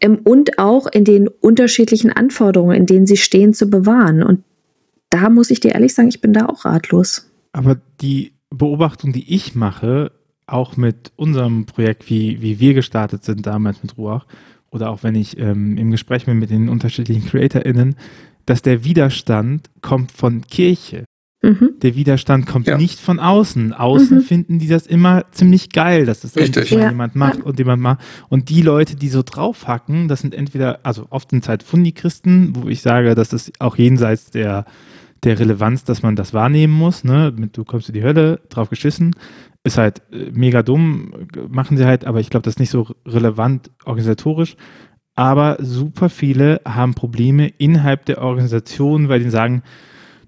[0.00, 4.22] ähm, und auch in den unterschiedlichen Anforderungen, in denen sie stehen, zu bewahren.
[4.22, 4.42] Und
[5.10, 7.30] da muss ich dir ehrlich sagen, ich bin da auch ratlos.
[7.52, 10.12] Aber die Beobachtung, die ich mache,
[10.46, 14.26] auch mit unserem Projekt, wie, wie wir gestartet sind damals mit Ruach,
[14.70, 17.96] oder auch wenn ich ähm, im Gespräch bin mit den unterschiedlichen CreatorInnen,
[18.44, 21.04] dass der Widerstand kommt von Kirche.
[21.46, 21.74] Mhm.
[21.80, 22.76] Der Widerstand kommt ja.
[22.76, 23.72] nicht von außen.
[23.72, 24.22] Außen mhm.
[24.22, 26.88] finden die das immer ziemlich geil, dass das endlich ja.
[26.88, 28.00] jemand macht und jemand macht.
[28.28, 32.56] Und die Leute, die so draufhacken, das sind entweder, also oft sind es halt Fundi-Christen,
[32.56, 34.64] wo ich sage, das ist auch jenseits der,
[35.22, 37.04] der Relevanz, dass man das wahrnehmen muss.
[37.04, 37.32] Ne?
[37.36, 39.14] Mit, du kommst in die Hölle, drauf geschissen.
[39.62, 42.88] Ist halt äh, mega dumm, machen sie halt, aber ich glaube, das ist nicht so
[43.06, 44.56] relevant organisatorisch.
[45.14, 49.62] Aber super viele haben Probleme innerhalb der Organisation, weil die sagen,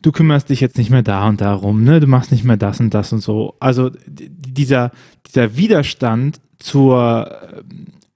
[0.02, 2.00] du kümmerst dich jetzt nicht mehr da und darum, ne?
[2.00, 3.54] Du machst nicht mehr das und das und so.
[3.60, 4.92] Also dieser,
[5.26, 7.30] dieser Widerstand zur,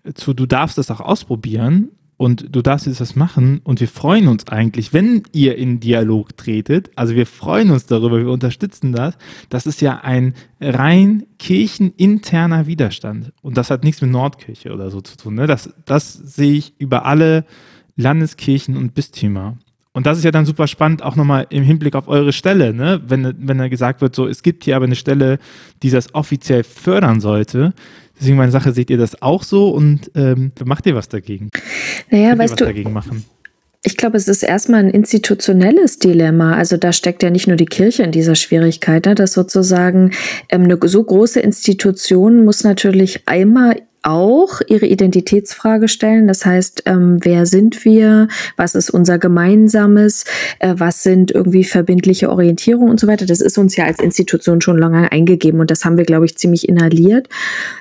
[0.05, 3.89] äh, zu, du darfst das auch ausprobieren und du darfst jetzt das machen und wir
[3.89, 6.91] freuen uns eigentlich, wenn ihr in Dialog tretet.
[6.95, 9.16] Also wir freuen uns darüber, wir unterstützen das.
[9.49, 15.01] Das ist ja ein rein kircheninterner Widerstand und das hat nichts mit Nordkirche oder so
[15.01, 15.35] zu tun.
[15.35, 15.49] Ne?
[15.49, 17.45] Das, das sehe ich über alle
[17.97, 19.59] Landeskirchen und Bistümer.
[19.95, 23.03] Und das ist ja dann super spannend, auch nochmal im Hinblick auf eure Stelle, ne?
[23.07, 25.38] wenn, wenn da gesagt wird, so, es gibt hier aber eine Stelle,
[25.82, 27.74] die das offiziell fördern sollte.
[28.18, 31.51] Deswegen meine Sache, seht ihr das auch so und ähm, macht ihr was dagegen?
[32.11, 33.24] Naja, Könnt weißt du, dagegen machen?
[33.84, 36.55] Ich glaube, es ist erstmal ein institutionelles Dilemma.
[36.55, 39.14] Also da steckt ja nicht nur die Kirche in dieser Schwierigkeit, ne?
[39.14, 40.12] dass sozusagen
[40.49, 46.26] ähm, eine so große Institution muss natürlich einmal auch ihre Identitätsfrage stellen.
[46.26, 48.28] Das heißt, ähm, wer sind wir?
[48.57, 50.24] Was ist unser Gemeinsames?
[50.59, 53.26] Äh, was sind irgendwie verbindliche Orientierungen und so weiter?
[53.26, 56.36] Das ist uns ja als Institution schon lange eingegeben und das haben wir, glaube ich,
[56.36, 57.28] ziemlich inhaliert.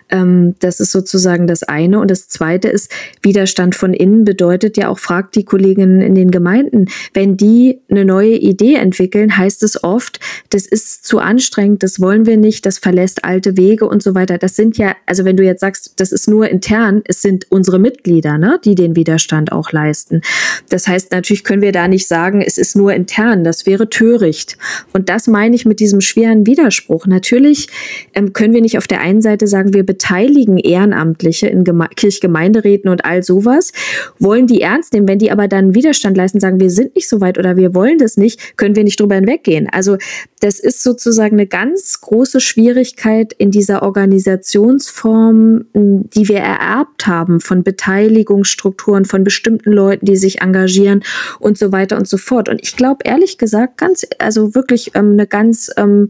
[0.10, 2.00] Ähm, das ist sozusagen das eine.
[2.00, 2.92] Und das zweite ist,
[3.22, 8.06] Widerstand von innen bedeutet ja auch, fragt die Kolleginnen in den Gemeinden, wenn die eine
[8.06, 10.20] neue Idee entwickeln, heißt es oft,
[10.50, 14.38] das ist zu anstrengend, das wollen wir nicht, das verlässt alte Wege und so weiter.
[14.38, 17.80] Das sind ja, also wenn du jetzt sagst, das ist nur intern, es sind unsere
[17.80, 20.22] Mitglieder, ne, die den Widerstand auch leisten.
[20.70, 24.58] Das heißt, natürlich können wir da nicht sagen, es ist nur intern, das wäre töricht.
[24.94, 27.06] Und das meine ich mit diesem schweren Widerspruch.
[27.08, 27.68] Natürlich
[28.14, 32.90] ähm, können wir nicht auf der einen Seite sagen, wir beteiligen Ehrenamtliche in Geme Kirchgemeinderäten
[32.90, 33.72] und all sowas,
[34.20, 35.08] wollen die ernst nehmen.
[35.08, 37.98] Wenn die aber dann Widerstand leisten, sagen, wir sind nicht so weit oder wir wollen
[37.98, 39.68] das nicht, können wir nicht drüber hinweggehen.
[39.72, 39.98] Also
[40.40, 45.66] das ist sozusagen eine ganz große Schwierigkeit in dieser Organisationsform,
[46.10, 51.04] die wir ererbt haben von Beteiligungsstrukturen, von bestimmten Leuten, die sich engagieren
[51.40, 52.50] und so weiter und so fort.
[52.50, 56.08] Und ich glaube ehrlich gesagt, ganz, also wirklich ähm, eine ganz ähm,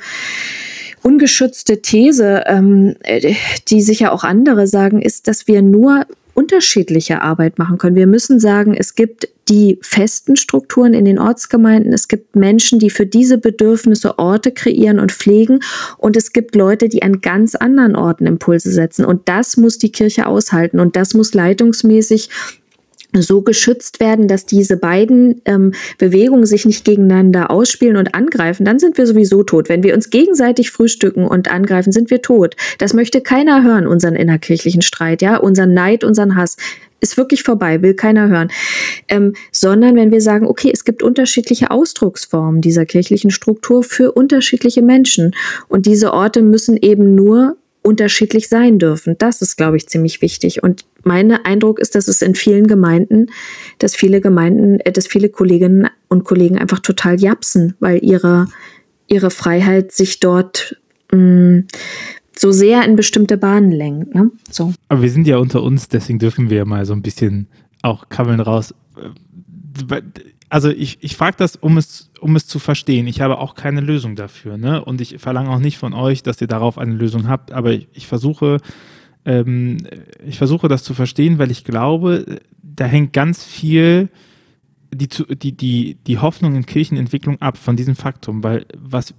[1.03, 3.33] ungeschützte These, ähm, äh,
[3.67, 7.95] die sicher auch andere sagen, ist, dass wir nur unterschiedliche Arbeit machen können.
[7.95, 12.89] Wir müssen sagen, es gibt die festen Strukturen in den Ortsgemeinden, es gibt Menschen, die
[12.89, 15.59] für diese Bedürfnisse Orte kreieren und pflegen.
[15.97, 19.03] Und es gibt Leute, die an ganz anderen Orten Impulse setzen.
[19.03, 20.79] Und das muss die Kirche aushalten.
[20.79, 22.29] Und das muss leitungsmäßig
[23.13, 28.79] so geschützt werden, dass diese beiden ähm, Bewegungen sich nicht gegeneinander ausspielen und angreifen, dann
[28.79, 29.69] sind wir sowieso tot.
[29.69, 32.55] Wenn wir uns gegenseitig frühstücken und angreifen, sind wir tot.
[32.77, 36.57] Das möchte keiner hören, unseren innerkirchlichen Streit, ja, unseren Neid, unseren Hass.
[37.03, 38.51] Ist wirklich vorbei, will keiner hören.
[39.07, 44.83] Ähm, sondern wenn wir sagen, okay, es gibt unterschiedliche Ausdrucksformen dieser kirchlichen Struktur für unterschiedliche
[44.83, 45.33] Menschen.
[45.67, 49.15] Und diese Orte müssen eben nur unterschiedlich sein dürfen.
[49.17, 50.63] Das ist, glaube ich, ziemlich wichtig.
[50.63, 53.27] Und mein Eindruck ist, dass es in vielen Gemeinden,
[53.79, 58.47] dass viele Gemeinden, äh, dass viele Kolleginnen und Kollegen einfach total japsen, weil ihre,
[59.07, 60.79] ihre Freiheit sich dort
[61.11, 61.67] mh, mm,
[62.37, 64.15] so sehr in bestimmte Bahnen lenkt.
[64.15, 64.31] Ne?
[64.49, 64.73] So.
[64.87, 67.47] Aber wir sind ja unter uns, deswegen dürfen wir mal so ein bisschen
[67.81, 68.73] auch kabbeln raus.
[68.95, 70.01] Äh,
[70.49, 73.07] also ich, ich frage das, um es, um es zu verstehen.
[73.07, 74.57] Ich habe auch keine Lösung dafür.
[74.57, 74.83] Ne?
[74.83, 77.87] Und ich verlange auch nicht von euch, dass ihr darauf eine Lösung habt, aber ich,
[77.93, 78.57] ich versuche,
[79.25, 79.77] ähm,
[80.25, 84.09] ich versuche das zu verstehen, weil ich glaube, da hängt ganz viel
[84.93, 89.13] die, die, die, die Hoffnung in Kirchenentwicklung ab von diesem Faktum, weil was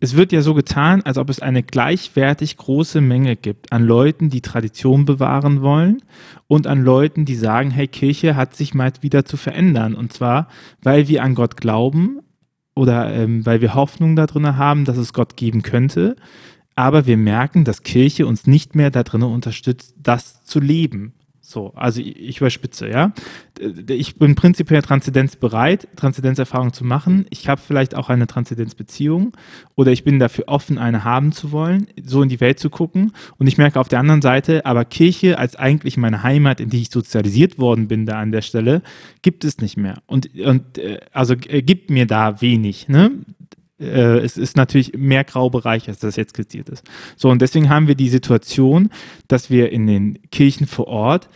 [0.00, 4.28] es wird ja so getan, als ob es eine gleichwertig große Menge gibt an Leuten,
[4.28, 6.02] die Tradition bewahren wollen
[6.48, 9.94] und an Leuten, die sagen, hey, Kirche hat sich mal wieder zu verändern.
[9.94, 10.48] Und zwar,
[10.82, 12.20] weil wir an Gott glauben
[12.74, 16.16] oder ähm, weil wir Hoffnung darin haben, dass es Gott geben könnte.
[16.74, 21.14] Aber wir merken, dass Kirche uns nicht mehr darin unterstützt, das zu leben.
[21.48, 23.12] So, also ich, überspitze, ja.
[23.88, 27.24] Ich bin prinzipiell transzendenzbereit, Transzendenzerfahrung zu machen.
[27.30, 29.30] Ich habe vielleicht auch eine Transzendenzbeziehung
[29.76, 33.12] oder ich bin dafür offen, eine haben zu wollen, so in die Welt zu gucken.
[33.38, 36.82] Und ich merke auf der anderen Seite, aber Kirche als eigentlich meine Heimat, in die
[36.82, 38.82] ich sozialisiert worden bin, da an der Stelle,
[39.22, 40.02] gibt es nicht mehr.
[40.06, 42.88] Und, und äh, also äh, gibt mir da wenig.
[42.88, 43.12] Ne?
[43.78, 46.84] Äh, es ist natürlich mehr Graubereich, als das jetzt skizziert ist.
[47.16, 48.90] So, und deswegen haben wir die Situation,
[49.28, 51.28] dass wir in den Kirchen vor Ort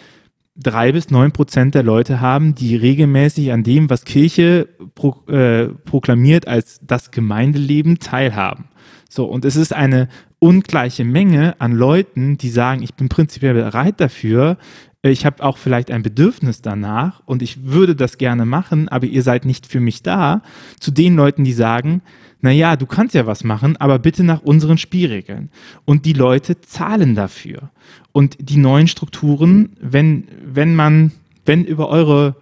[0.56, 5.68] drei bis neun Prozent der Leute haben, die regelmäßig an dem, was Kirche pro, äh,
[5.68, 8.66] proklamiert als das Gemeindeleben teilhaben.
[9.08, 14.00] So, und es ist eine ungleiche Menge an Leuten, die sagen, ich bin prinzipiell bereit
[14.00, 14.56] dafür,
[15.02, 19.22] ich habe auch vielleicht ein Bedürfnis danach und ich würde das gerne machen, aber ihr
[19.22, 20.42] seid nicht für mich da,
[20.78, 22.02] zu den Leuten, die sagen,
[22.42, 25.50] naja, du kannst ja was machen, aber bitte nach unseren Spielregeln.
[25.84, 27.70] Und die Leute zahlen dafür.
[28.12, 31.12] Und die neuen Strukturen, wenn, wenn man,
[31.44, 32.36] wenn über eure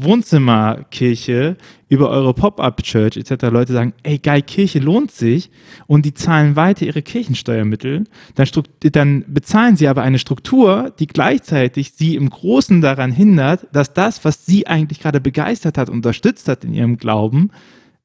[0.00, 1.56] Wohnzimmerkirche,
[1.88, 3.46] über eure Pop-up-Church etc.
[3.50, 5.50] Leute sagen, ey geil, Kirche lohnt sich
[5.88, 8.04] und die zahlen weiter ihre Kirchensteuermittel,
[8.36, 8.48] dann,
[8.92, 14.24] dann bezahlen sie aber eine Struktur, die gleichzeitig sie im Großen daran hindert, dass das,
[14.24, 17.50] was sie eigentlich gerade begeistert hat, unterstützt hat in ihrem Glauben,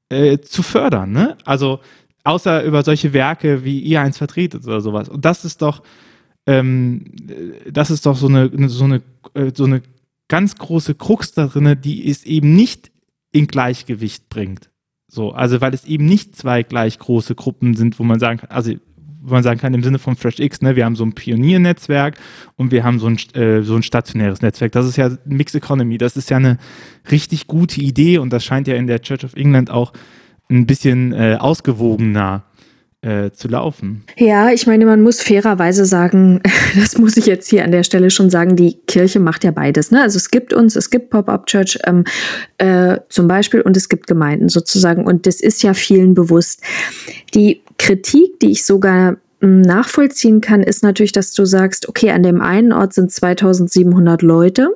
[0.10, 1.12] äh, zu fördern.
[1.12, 1.38] Ne?
[1.46, 1.80] Also
[2.24, 5.10] außer über solche Werke, wie ihr eins vertretet oder sowas.
[5.10, 5.84] Und das ist doch,
[6.48, 7.06] ähm,
[7.70, 9.02] das ist doch so eine, so eine,
[9.34, 9.82] äh, so eine
[10.28, 12.92] ganz große Krux da drin, die ist eben nicht
[13.32, 14.70] in Gleichgewicht bringt.
[15.08, 18.50] So, also weil es eben nicht zwei gleich große Gruppen sind, wo man sagen kann,
[18.50, 18.74] also
[19.32, 22.18] man sagen kann, im Sinne von FreshX, ne, wir haben so ein Pioniernetzwerk
[22.56, 24.72] und wir haben so ein, äh, so ein stationäres Netzwerk.
[24.72, 26.58] Das ist ja Mixed Economy, das ist ja eine
[27.12, 29.94] richtig gute Idee und das scheint ja in der Church of England auch
[30.50, 32.44] ein bisschen äh, ausgewogener
[33.04, 34.04] äh, zu laufen.
[34.18, 36.42] Ja, ich meine, man muss fairerweise sagen,
[36.80, 39.92] das muss ich jetzt hier an der Stelle schon sagen, die Kirche macht ja beides.
[39.92, 40.02] Ne?
[40.02, 42.06] Also es gibt uns, es gibt Pop-Up Church ähm,
[42.58, 46.62] äh, zum Beispiel und es gibt Gemeinden sozusagen und das ist ja vielen bewusst.
[47.34, 52.24] Die Kritik, die ich sogar hm, nachvollziehen kann, ist natürlich, dass du sagst, okay, an
[52.24, 54.70] dem einen Ort sind 2700 Leute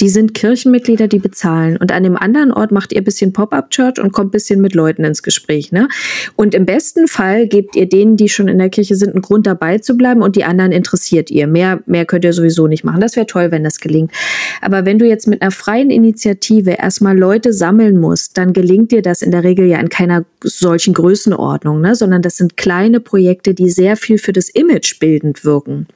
[0.00, 1.76] die sind Kirchenmitglieder, die bezahlen.
[1.76, 4.74] Und an dem anderen Ort macht ihr ein bisschen Pop-up-Church und kommt ein bisschen mit
[4.74, 5.72] Leuten ins Gespräch.
[5.72, 5.88] Ne?
[6.36, 9.46] Und im besten Fall gebt ihr denen, die schon in der Kirche sind, einen Grund
[9.46, 11.46] dabei zu bleiben und die anderen interessiert ihr.
[11.46, 13.00] Mehr, mehr könnt ihr sowieso nicht machen.
[13.00, 14.12] Das wäre toll, wenn das gelingt.
[14.60, 19.02] Aber wenn du jetzt mit einer freien Initiative erstmal Leute sammeln musst, dann gelingt dir
[19.02, 21.94] das in der Regel ja in keiner solchen Größenordnung, ne?
[21.94, 25.86] sondern das sind kleine Projekte, die sehr viel für das Image bildend wirken.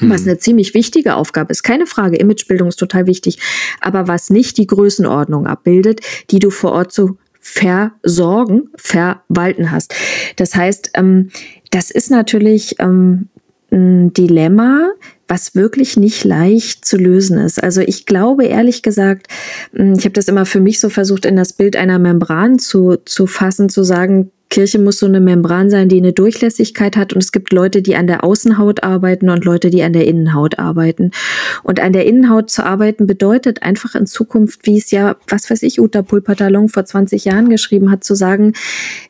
[0.00, 0.28] Was hm.
[0.28, 1.62] eine ziemlich wichtige Aufgabe ist.
[1.62, 3.38] Keine Frage, Imagebildung ist total wichtig.
[3.80, 9.94] Aber was nicht die Größenordnung abbildet, die du vor Ort zu versorgen, verwalten hast.
[10.36, 11.30] Das heißt, ähm,
[11.70, 13.28] das ist natürlich ähm,
[13.72, 14.90] ein Dilemma,
[15.32, 17.62] was wirklich nicht leicht zu lösen ist.
[17.62, 19.28] Also ich glaube ehrlich gesagt,
[19.72, 22.98] hm, ich habe das immer für mich so versucht, in das Bild einer Membran zu,
[23.06, 27.14] zu fassen, zu sagen, Kirche muss so eine Membran sein, die eine Durchlässigkeit hat.
[27.14, 30.58] Und es gibt Leute, die an der Außenhaut arbeiten und Leute, die an der Innenhaut
[30.58, 31.10] arbeiten.
[31.62, 35.62] Und an der Innenhaut zu arbeiten bedeutet einfach in Zukunft, wie es ja, was weiß
[35.62, 38.52] ich, Uta Pulpatalong vor 20 Jahren geschrieben hat, zu sagen,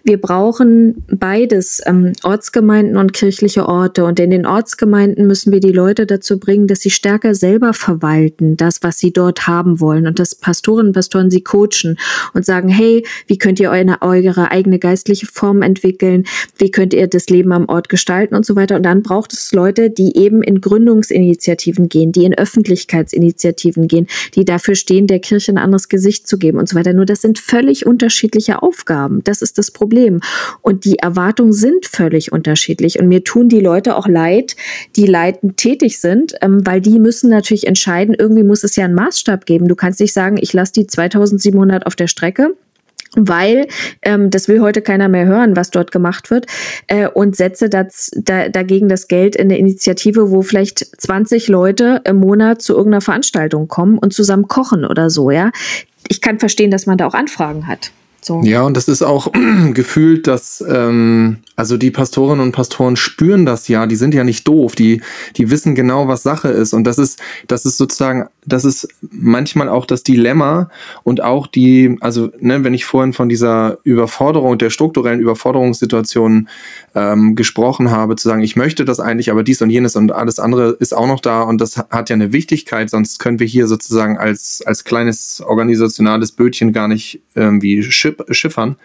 [0.05, 4.05] wir brauchen beides, ähm, Ortsgemeinden und kirchliche Orte.
[4.05, 8.57] Und in den Ortsgemeinden müssen wir die Leute dazu bringen, dass sie stärker selber verwalten,
[8.57, 10.07] das, was sie dort haben wollen.
[10.07, 11.99] Und dass Pastorinnen und Pastoren sie coachen
[12.35, 16.25] und sagen, hey, wie könnt ihr eure, eure eigene geistliche Formen entwickeln,
[16.59, 18.77] wie könnt ihr das Leben am Ort gestalten und so weiter.
[18.77, 24.45] Und dann braucht es Leute, die eben in Gründungsinitiativen gehen, die in Öffentlichkeitsinitiativen gehen, die
[24.45, 26.93] dafür stehen, der Kirche ein anderes Gesicht zu geben und so weiter.
[26.93, 29.25] Nur das sind völlig unterschiedliche Aufgaben.
[29.25, 30.21] Das ist das Problem.
[30.61, 32.99] Und die Erwartungen sind völlig unterschiedlich.
[32.99, 34.57] Und mir tun die Leute auch leid,
[34.97, 38.95] die leitend tätig sind, ähm, weil die müssen natürlich entscheiden, irgendwie muss es ja einen
[38.95, 39.69] Maßstab geben.
[39.69, 42.55] Du kannst nicht sagen, ich lasse die 2700 auf der Strecke
[43.15, 43.69] weil
[44.03, 46.47] ähm, das will heute keiner mehr hören, was dort gemacht wird
[46.87, 52.01] äh, und setze das, da, dagegen das Geld in eine Initiative, wo vielleicht 20 Leute
[52.05, 55.51] im Monat zu irgendeiner Veranstaltung kommen und zusammen kochen oder so, ja.
[56.09, 57.93] Ich kann verstehen, dass man da auch Anfragen hat.
[58.25, 58.41] So.
[58.45, 59.33] Ja, und das ist auch
[59.75, 64.47] gefühlt, dass ähm, also die Pastorinnen und Pastoren spüren das ja, die sind ja nicht
[64.47, 65.03] doof, die,
[65.37, 66.73] die wissen genau, was Sache ist.
[66.73, 70.69] Und das ist, das ist sozusagen, das ist manchmal auch das Dilemma
[71.05, 76.49] und auch die, also ne, wenn ich vorhin von dieser Überforderung, der strukturellen Überforderungssituation
[76.95, 80.41] ähm, gesprochen habe, zu sagen, ich möchte das eigentlich, aber dies und jenes und alles
[80.41, 83.69] andere ist auch noch da und das hat ja eine Wichtigkeit, sonst können wir hier
[83.69, 88.77] sozusagen als, als kleines organisationales Bötchen gar nicht irgendwie schiffern.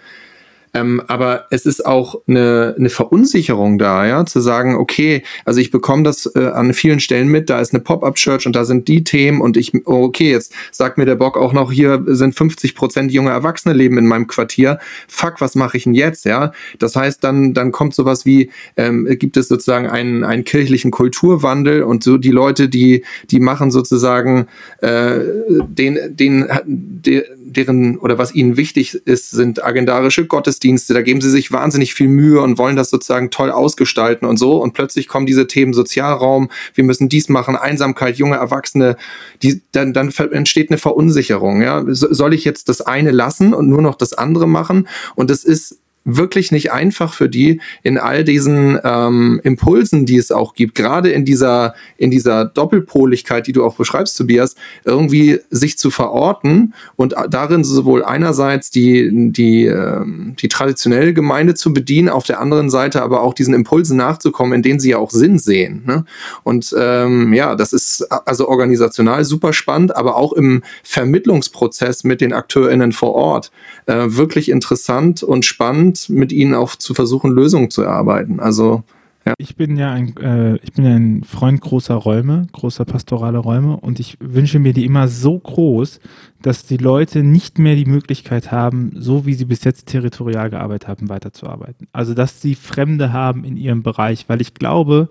[0.77, 5.71] Ähm, aber es ist auch eine, eine Verunsicherung da, ja, zu sagen, okay, also ich
[5.71, 9.03] bekomme das äh, an vielen Stellen mit, da ist eine Pop-Up-Church und da sind die
[9.03, 12.75] Themen und ich, oh, okay, jetzt sagt mir der Bock auch noch, hier sind 50
[12.75, 14.79] Prozent junge Erwachsene leben in meinem Quartier.
[15.07, 16.51] Fuck, was mache ich denn jetzt, ja?
[16.79, 21.83] Das heißt, dann, dann kommt sowas wie, ähm, gibt es sozusagen einen, einen kirchlichen Kulturwandel
[21.83, 24.47] und so die Leute, die, die machen sozusagen
[24.81, 25.19] äh,
[25.67, 30.66] den, den, den deren oder was ihnen wichtig ist, sind agendarische Gottesdienste.
[30.75, 34.61] Da geben sie sich wahnsinnig viel Mühe und wollen das sozusagen toll ausgestalten und so.
[34.61, 38.97] Und plötzlich kommen diese Themen Sozialraum, wir müssen dies machen, Einsamkeit, junge Erwachsene,
[39.41, 41.61] die, dann, dann entsteht eine Verunsicherung.
[41.61, 41.83] Ja?
[41.87, 44.87] Soll ich jetzt das eine lassen und nur noch das andere machen?
[45.15, 50.31] Und es ist wirklich nicht einfach für die in all diesen ähm, Impulsen, die es
[50.31, 54.55] auch gibt, gerade in dieser, in dieser Doppelpoligkeit, die du auch beschreibst, Tobias,
[54.85, 61.73] irgendwie sich zu verorten und darin sowohl einerseits die, die, ähm, die traditionelle Gemeinde zu
[61.73, 65.11] bedienen, auf der anderen Seite aber auch diesen Impulsen nachzukommen, in denen sie ja auch
[65.11, 65.83] Sinn sehen.
[65.85, 66.05] Ne?
[66.43, 72.31] Und ähm, ja, das ist also organisational super spannend, aber auch im Vermittlungsprozess mit den
[72.31, 73.51] AkteurInnen vor Ort
[73.87, 78.39] äh, wirklich interessant und spannend mit ihnen auch zu versuchen, Lösungen zu erarbeiten.
[78.39, 78.83] Also
[79.27, 79.33] ja.
[79.39, 83.99] Ich bin ja ein, äh, ich bin ein Freund großer Räume, großer pastorale Räume und
[83.99, 85.99] ich wünsche mir die immer so groß,
[86.41, 90.87] dass die Leute nicht mehr die Möglichkeit haben, so wie sie bis jetzt territorial gearbeitet
[90.87, 91.87] haben, weiterzuarbeiten.
[91.91, 95.09] Also dass sie Fremde haben in ihrem Bereich, weil ich glaube,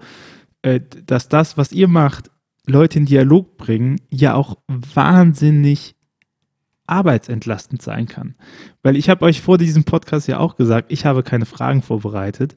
[0.62, 2.30] äh, dass das, was ihr macht,
[2.66, 5.95] Leute in Dialog bringen, ja auch wahnsinnig
[6.86, 8.34] arbeitsentlastend sein kann.
[8.82, 12.54] Weil ich habe euch vor diesem Podcast ja auch gesagt, ich habe keine Fragen vorbereitet.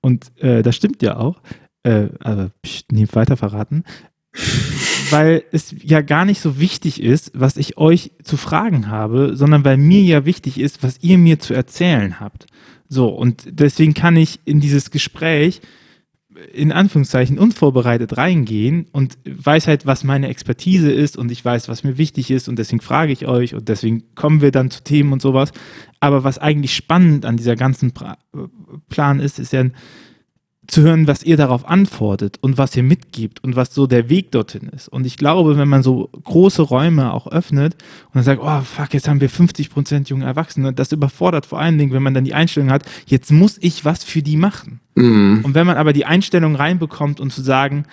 [0.00, 1.40] Und äh, das stimmt ja auch.
[1.82, 3.84] Äh, aber pst, nie weiter verraten.
[5.10, 9.64] weil es ja gar nicht so wichtig ist, was ich euch zu fragen habe, sondern
[9.64, 12.46] weil mir ja wichtig ist, was ihr mir zu erzählen habt.
[12.88, 15.60] So, und deswegen kann ich in dieses Gespräch
[16.52, 21.84] in Anführungszeichen unvorbereitet reingehen und weiß halt, was meine Expertise ist und ich weiß, was
[21.84, 25.12] mir wichtig ist und deswegen frage ich euch und deswegen kommen wir dann zu Themen
[25.12, 25.52] und sowas.
[26.00, 27.92] Aber was eigentlich spannend an dieser ganzen
[28.88, 29.64] Plan ist, ist ja
[30.68, 34.30] zu hören, was ihr darauf antwortet und was ihr mitgibt und was so der Weg
[34.32, 34.86] dorthin ist.
[34.86, 37.74] Und ich glaube, wenn man so große Räume auch öffnet
[38.06, 41.58] und dann sagt, oh fuck, jetzt haben wir 50 Prozent junge Erwachsene, das überfordert vor
[41.58, 44.80] allen Dingen, wenn man dann die Einstellung hat, jetzt muss ich was für die machen.
[44.94, 45.40] Mhm.
[45.42, 47.86] Und wenn man aber die Einstellung reinbekommt und zu sagen,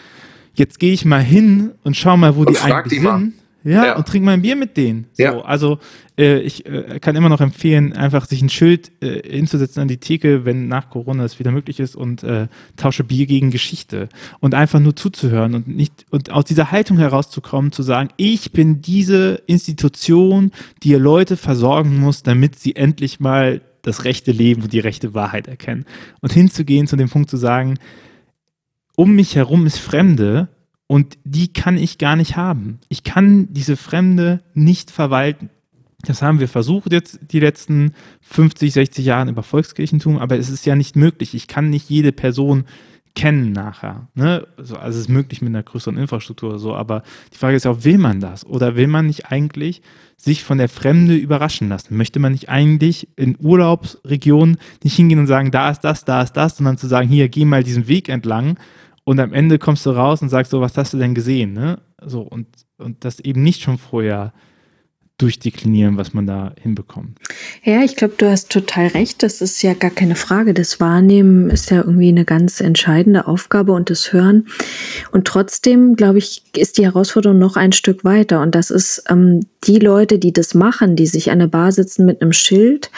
[0.54, 3.04] jetzt gehe ich mal hin und schau mal, wo und die eigentlich die sind.
[3.06, 3.32] Mal
[3.66, 5.08] ja, ja, und trink mal ein Bier mit denen.
[5.14, 5.42] So, ja.
[5.42, 5.80] Also
[6.20, 9.98] äh, ich äh, kann immer noch empfehlen, einfach sich ein Schild äh, hinzusetzen an die
[9.98, 12.48] Theke, wenn nach Corona es wieder möglich ist und äh,
[12.78, 14.08] tausche Bier gegen Geschichte
[14.40, 18.82] und einfach nur zuzuhören und nicht und aus dieser Haltung herauszukommen, zu sagen, ich bin
[18.82, 20.52] diese Institution,
[20.84, 25.16] die ihr Leute versorgen muss, damit sie endlich mal das rechte Leben und die rechte
[25.16, 25.86] Wahrheit erkennen.
[26.22, 27.80] Und hinzugehen zu dem Punkt zu sagen,
[28.96, 30.50] um mich herum ist Fremde,
[30.88, 32.80] und die kann ich gar nicht haben.
[32.90, 35.50] Ich kann diese Fremde nicht verwalten.
[36.04, 40.66] Das haben wir versucht jetzt die letzten 50, 60 Jahre über Volkskirchentum, aber es ist
[40.66, 41.34] ja nicht möglich.
[41.34, 42.66] Ich kann nicht jede Person
[43.16, 44.10] kennen nachher.
[44.14, 44.46] Ne?
[44.58, 47.02] Also, also es ist möglich mit einer größeren Infrastruktur oder so, aber
[47.34, 48.46] die Frage ist ja auch, will man das?
[48.46, 49.82] Oder will man nicht eigentlich
[50.18, 51.96] sich von der Fremde überraschen lassen?
[51.96, 56.34] Möchte man nicht eigentlich in Urlaubsregionen nicht hingehen und sagen, da ist das, da ist
[56.34, 58.58] das, sondern zu sagen, hier, geh mal diesen Weg entlang
[59.06, 61.80] und am Ende kommst du raus und sagst so, was hast du denn gesehen, ne?
[62.04, 62.48] So, und,
[62.78, 64.34] und das eben nicht schon vorher
[65.18, 67.20] durchdeklinieren, was man da hinbekommt.
[67.64, 69.24] Ja, ich glaube, du hast total recht.
[69.24, 70.54] Das ist ja gar keine Frage.
[70.54, 74.48] Das Wahrnehmen ist ja irgendwie eine ganz entscheidende Aufgabe und das Hören.
[75.12, 78.42] Und trotzdem, glaube ich, ist die Herausforderung noch ein Stück weiter.
[78.42, 82.06] Und das ist ähm, die Leute, die das machen, die sich an der Bar sitzen
[82.06, 82.92] mit einem Schild,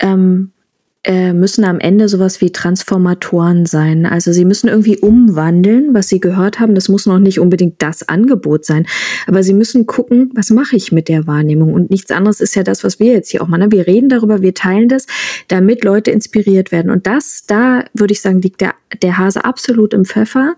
[0.00, 0.59] ähm, äh,
[1.08, 4.04] müssen am Ende sowas wie Transformatoren sein.
[4.04, 6.74] Also sie müssen irgendwie umwandeln, was sie gehört haben.
[6.74, 8.86] Das muss noch nicht unbedingt das Angebot sein,
[9.26, 11.72] aber sie müssen gucken, was mache ich mit der Wahrnehmung.
[11.72, 13.72] Und nichts anderes ist ja das, was wir jetzt hier auch machen.
[13.72, 15.06] Wir reden darüber, wir teilen das,
[15.48, 16.90] damit Leute inspiriert werden.
[16.90, 20.54] Und das, da würde ich sagen, liegt der, der Hase absolut im Pfeffer.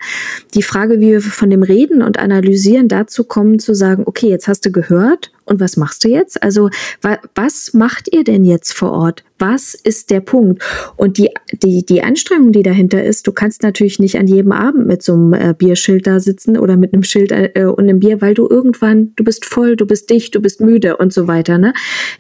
[0.55, 4.49] Die Frage, wie wir von dem Reden und Analysieren dazu kommen, zu sagen, okay, jetzt
[4.49, 6.43] hast du gehört und was machst du jetzt?
[6.43, 6.71] Also
[7.01, 9.25] wa was macht ihr denn jetzt vor Ort?
[9.39, 10.63] Was ist der Punkt?
[10.97, 14.87] Und die, die, die Anstrengung, die dahinter ist, du kannst natürlich nicht an jedem Abend
[14.87, 18.21] mit so einem äh, Bierschild da sitzen oder mit einem Schild äh, und einem Bier,
[18.21, 21.59] weil du irgendwann, du bist voll, du bist dicht, du bist müde und so weiter.
[21.59, 21.75] Ne?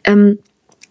[0.05, 0.39] Ähm,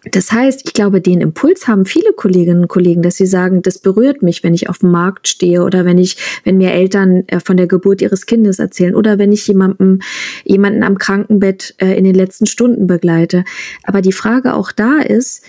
[0.10, 3.78] das heißt, ich glaube, den Impuls haben viele Kolleginnen und Kollegen, dass sie sagen, das
[3.78, 7.40] berührt mich, wenn ich auf dem Markt stehe oder wenn ich, wenn mir Eltern äh,
[7.40, 10.00] von der Geburt ihres Kindes erzählen oder wenn ich jemanden,
[10.44, 13.44] jemanden am Krankenbett äh, in den letzten Stunden begleite.
[13.84, 15.44] Aber die Frage auch da ist,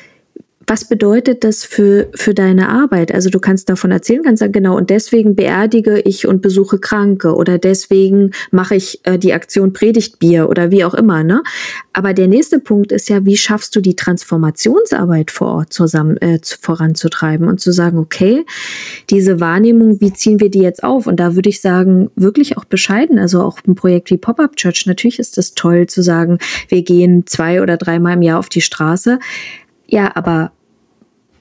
[0.66, 3.12] was bedeutet das für, für deine Arbeit?
[3.12, 7.34] Also du kannst davon erzählen, kannst sagen, genau, und deswegen beerdige ich und besuche Kranke
[7.34, 11.42] oder deswegen mache ich äh, die Aktion Predigtbier oder wie auch immer, ne?
[11.92, 16.38] Aber der nächste Punkt ist ja, wie schaffst du die Transformationsarbeit vor Ort zusammen äh,
[16.42, 18.46] voranzutreiben und zu sagen, okay,
[19.10, 21.06] diese Wahrnehmung, wie ziehen wir die jetzt auf?
[21.06, 24.86] Und da würde ich sagen, wirklich auch bescheiden, also auch ein Projekt wie Pop-Up Church,
[24.86, 26.38] natürlich ist es toll zu sagen,
[26.68, 29.18] wir gehen zwei oder dreimal im Jahr auf die Straße.
[29.92, 30.52] Ja, aber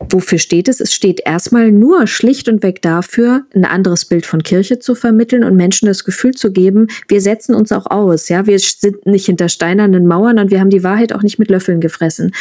[0.10, 0.82] wofür steht es?
[0.82, 5.46] Es steht erstmal nur schlicht und weg dafür, ein anderes Bild von Kirche zu vermitteln
[5.46, 8.28] und Menschen das Gefühl zu geben, wir setzen uns auch aus.
[8.28, 11.50] Ja, wir sind nicht hinter steinernen Mauern und wir haben die Wahrheit auch nicht mit
[11.50, 12.34] Löffeln gefressen.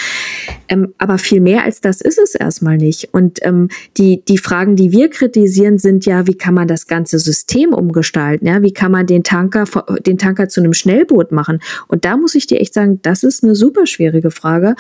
[0.69, 3.11] Ähm, aber viel mehr als das ist es erstmal nicht.
[3.13, 7.21] Und ähm, die, die Fragen, die wir kritisieren, sind ja, wie kann man das ganze
[7.21, 8.47] System umgestalten?
[8.47, 9.65] Ja, wie kann man den Tanker,
[10.05, 11.61] den Tanker zu einem Schnellboot machen?
[11.87, 14.75] Und da muss ich dir echt sagen, das ist eine super schwierige Frage.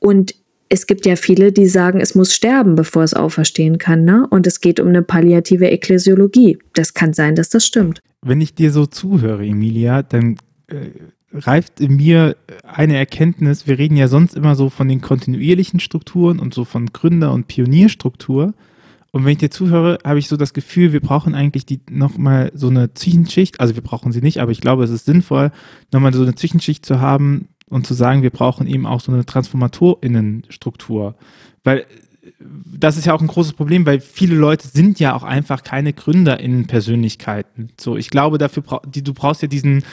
[0.00, 0.34] Und
[0.68, 4.04] es gibt ja viele, die sagen, es muss sterben, bevor es auferstehen kann.
[4.04, 4.26] Ne?
[4.30, 6.58] Und es geht um eine palliative Ekklesiologie.
[6.74, 8.02] Das kann sein, dass das stimmt.
[8.22, 10.36] Wenn ich dir so zuhöre, Emilia, dann
[10.66, 10.90] äh,
[11.32, 13.66] reift in mir eine Erkenntnis.
[13.66, 17.46] Wir reden ja sonst immer so von den kontinuierlichen Strukturen und so von Gründer- und
[17.46, 18.54] Pionierstruktur.
[19.12, 22.50] Und wenn ich dir zuhöre, habe ich so das Gefühl, wir brauchen eigentlich die nochmal
[22.54, 23.60] so eine Zwischenschicht.
[23.60, 25.52] Also wir brauchen sie nicht, aber ich glaube, es ist sinnvoll,
[25.92, 29.26] nochmal so eine Zwischenschicht zu haben, und zu sagen, wir brauchen eben auch so eine
[29.26, 31.16] Transformatorinnenstruktur.
[31.64, 31.86] Weil
[32.40, 35.92] das ist ja auch ein großes Problem, weil viele Leute sind ja auch einfach keine
[35.92, 37.70] GründerInnen-Persönlichkeiten.
[37.80, 39.84] So, ich glaube, dafür bra du brauchst ja diesen,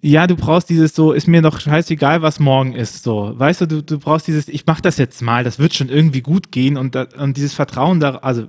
[0.00, 3.32] ja, du brauchst dieses so, ist mir doch scheißegal, was morgen ist, so.
[3.36, 6.20] Weißt du, du, du brauchst dieses, ich mach das jetzt mal, das wird schon irgendwie
[6.20, 8.46] gut gehen und, und dieses Vertrauen da, also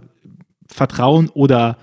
[0.68, 1.78] Vertrauen oder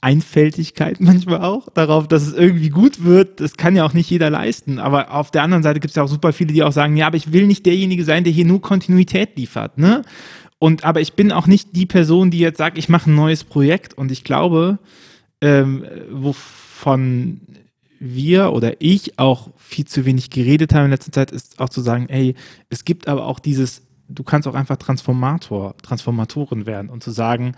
[0.00, 3.40] Einfältigkeit manchmal auch darauf, dass es irgendwie gut wird.
[3.40, 4.78] Das kann ja auch nicht jeder leisten.
[4.78, 7.06] Aber auf der anderen Seite gibt es ja auch super viele, die auch sagen, ja,
[7.06, 10.02] aber ich will nicht derjenige sein, der hier nur Kontinuität liefert, ne?
[10.58, 13.44] Und aber ich bin auch nicht die Person, die jetzt sagt, ich mache ein neues
[13.44, 13.94] Projekt.
[13.94, 14.78] Und ich glaube,
[15.40, 17.40] ähm, wovon
[17.98, 21.80] wir oder ich auch viel zu wenig geredet haben in letzter Zeit, ist auch zu
[21.80, 22.34] sagen, ey,
[22.68, 27.54] es gibt aber auch dieses, du kannst auch einfach Transformator, Transformatoren werden und zu sagen,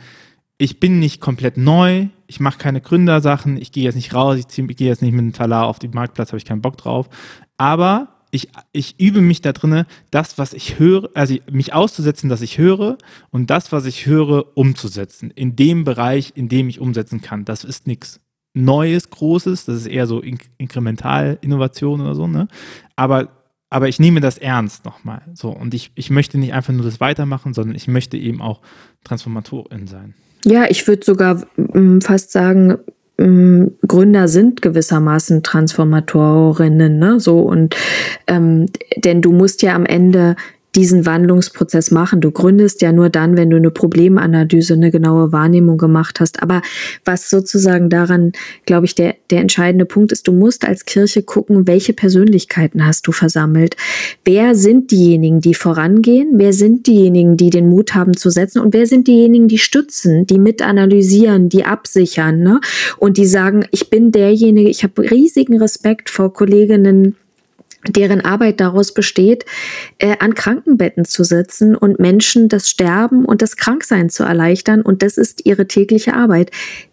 [0.62, 4.56] ich bin nicht komplett neu, ich mache keine Gründersachen, ich gehe jetzt nicht raus, ich,
[4.56, 7.08] ich gehe jetzt nicht mit einem Talar auf den Marktplatz, habe ich keinen Bock drauf.
[7.58, 12.42] Aber ich, ich übe mich da drinne, das, was ich höre, also mich auszusetzen, dass
[12.42, 12.96] ich höre
[13.30, 15.32] und das, was ich höre, umzusetzen.
[15.32, 17.44] In dem Bereich, in dem ich umsetzen kann.
[17.44, 18.20] Das ist nichts.
[18.54, 22.46] Neues, Großes, das ist eher so In Inkremental-Innovation oder so, ne?
[22.94, 23.30] Aber,
[23.68, 25.22] aber ich nehme das ernst nochmal.
[25.34, 28.60] So, und ich, ich möchte nicht einfach nur das weitermachen, sondern ich möchte eben auch
[29.02, 30.14] Transformatorin sein.
[30.44, 32.78] Ja, ich würde sogar mm, fast sagen,
[33.16, 37.20] mm, Gründer sind gewissermaßen Transformatorinnen, ne?
[37.20, 37.76] So und
[38.26, 38.66] ähm,
[38.96, 40.36] denn du musst ja am Ende
[40.74, 42.20] diesen Wandlungsprozess machen.
[42.22, 46.42] Du gründest ja nur dann, wenn du eine Problemanalyse, eine genaue Wahrnehmung gemacht hast.
[46.42, 46.62] Aber
[47.04, 48.32] was sozusagen daran,
[48.64, 53.06] glaube ich, der, der entscheidende Punkt ist, du musst als Kirche gucken, welche Persönlichkeiten hast
[53.06, 53.76] du versammelt.
[54.24, 56.32] Wer sind diejenigen, die vorangehen?
[56.34, 58.60] Wer sind diejenigen, die den Mut haben zu setzen?
[58.60, 62.40] Und wer sind diejenigen, die stützen, die mitanalysieren, die absichern?
[62.40, 62.60] Ne?
[62.96, 67.16] Und die sagen, ich bin derjenige, ich habe riesigen Respekt vor Kolleginnen,
[67.88, 69.44] deren Arbeit daraus besteht,
[69.98, 74.82] äh, an Krankenbetten zu sitzen und Menschen das Sterben und das Kranksein zu erleichtern.
[74.82, 76.50] Und das ist ihre tägliche Arbeit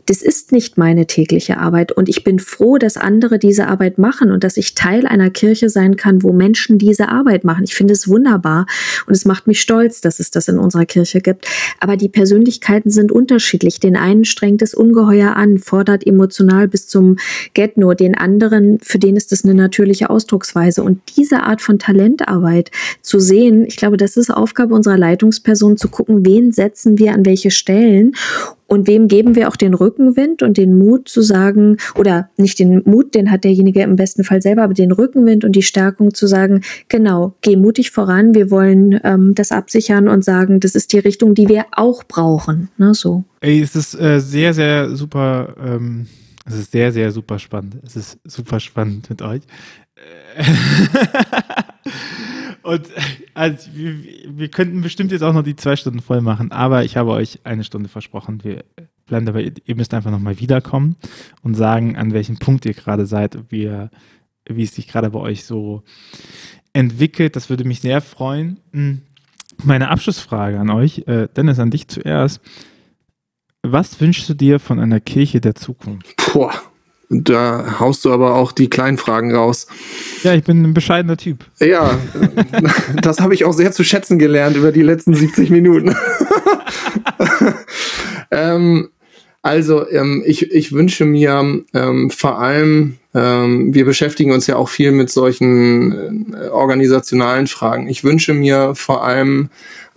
[0.10, 1.92] das ist nicht meine tägliche Arbeit.
[1.92, 5.70] Und ich bin froh, dass andere diese Arbeit machen und dass ich Teil einer Kirche
[5.70, 7.64] sein kann, wo Menschen diese Arbeit machen.
[7.64, 8.66] Ich finde es wunderbar
[9.06, 11.46] und es macht mich stolz, dass es das in unserer Kirche gibt.
[11.80, 13.80] Aber die Persönlichkeiten sind unterschiedlich.
[13.80, 17.18] Den einen strengt es ungeheuer an, fordert emotional bis zum
[17.54, 17.94] Get-No.
[17.94, 20.82] Den anderen, für den ist es eine natürliche Ausdrucksweise.
[20.82, 22.72] Und diese Art von Talentarbeit
[23.04, 27.28] zu sehen, ich glaube, das ist Aufgabe unserer Leitungsperson, zu gucken, wen setzen wir an
[27.28, 28.16] welche Stellen
[28.70, 32.84] und wem geben wir auch den Rückenwind und den Mut zu sagen, oder nicht den
[32.86, 36.28] Mut, den hat derjenige im besten Fall selber, aber den Rückenwind und die Stärkung zu
[36.28, 41.00] sagen, genau, geh mutig voran, wir wollen ähm, das absichern und sagen, das ist die
[41.00, 42.70] Richtung, die wir auch brauchen.
[42.78, 43.24] Ne, so.
[43.42, 46.06] Ey, es ist äh, sehr, sehr super, ähm,
[46.46, 47.78] es ist sehr, sehr super spannend.
[47.86, 49.42] Es ist super spannend mit euch.
[52.62, 52.84] Und
[53.34, 53.70] also,
[54.40, 57.40] wir, könnten bestimmt jetzt auch noch die zwei Stunden voll machen, aber ich habe euch
[57.44, 58.44] eine Stunde versprochen.
[58.44, 58.64] Wir
[59.06, 60.96] bleiben dabei, ihr müsst einfach nochmal wiederkommen
[61.44, 63.72] und sagen, an welchem Punkt ihr gerade seid, wie,
[64.46, 65.84] wie es sich gerade bei euch so
[66.74, 67.36] entwickelt.
[67.36, 68.60] Das würde mich sehr freuen.
[68.72, 69.02] Hm.
[69.64, 72.40] Meine Abschlussfrage an euch, äh, Dennis, an dich zuerst.
[73.62, 76.16] Was wünschst du dir von einer Kirche der Zukunft?
[76.32, 76.54] Boah,
[77.10, 79.66] da haust du aber auch die kleinen Fragen raus.
[80.24, 81.44] Ja, ich bin ein bescheidener Typ.
[81.60, 81.98] Ja,
[83.02, 85.96] das habe ich auch sehr zu schätzen gelernt über die letzten 70 Minuten.
[88.32, 88.90] ähm,
[89.42, 94.70] also, ähm, ich, ich wünsche mir ähm, vor allem, ähm, wir beschäftigen uns ja auch
[94.70, 97.88] viel mit solchen äh, organisationalen Fragen.
[97.88, 99.50] Ich wünsche mir vor allem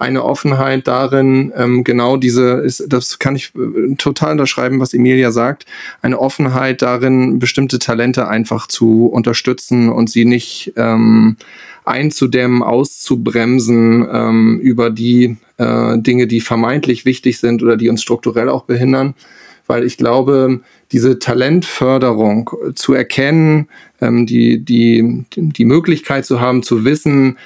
[0.02, 5.30] eine Offenheit darin, ähm, genau diese, ist, das kann ich äh, total unterschreiben, was Emilia
[5.30, 5.64] sagt,
[6.02, 11.36] eine Offenheit darin, bestimmte Talente einfach zu unterstützen und sie nicht ähm,
[11.84, 18.48] einzudämmen, auszubremsen ähm, über die äh, Dinge, die vermeintlich wichtig sind oder die uns strukturell
[18.48, 19.14] auch behindern.
[19.68, 23.68] Weil ich glaube, diese Talentförderung zu erkennen,
[24.00, 27.38] ähm, die, die, die Möglichkeit zu haben, zu wissen,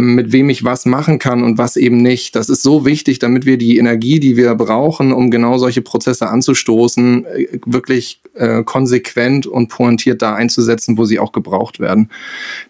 [0.00, 2.36] mit wem ich was machen kann und was eben nicht.
[2.36, 6.28] Das ist so wichtig, damit wir die Energie, die wir brauchen, um genau solche Prozesse
[6.28, 12.10] anzustoßen, äh, wirklich äh, konsequent und pointiert da einzusetzen, wo sie auch gebraucht werden.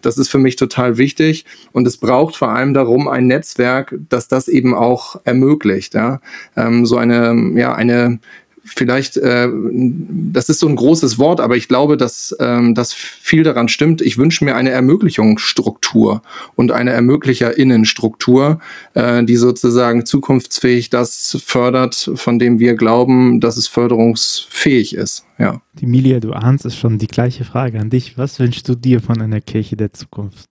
[0.01, 4.27] Das ist für mich total wichtig und es braucht vor allem darum ein Netzwerk, das
[4.27, 5.93] das eben auch ermöglicht.
[5.93, 6.19] Ja?
[6.57, 8.19] Ähm, so eine, ja, eine
[8.63, 13.43] vielleicht, äh, das ist so ein großes Wort, aber ich glaube, dass, ähm, dass viel
[13.43, 14.01] daran stimmt.
[14.01, 16.21] Ich wünsche mir eine Ermöglichungsstruktur
[16.55, 18.59] und eine Ermöglicherinnenstruktur,
[18.93, 25.25] äh, die sozusagen zukunftsfähig das fördert, von dem wir glauben, dass es förderungsfähig ist.
[25.37, 25.61] Ja.
[25.79, 28.17] Die Milia, du ahnst es schon, die gleiche Frage an dich.
[28.17, 30.47] Was wünschst du dir von einer Kirche der Zukunft?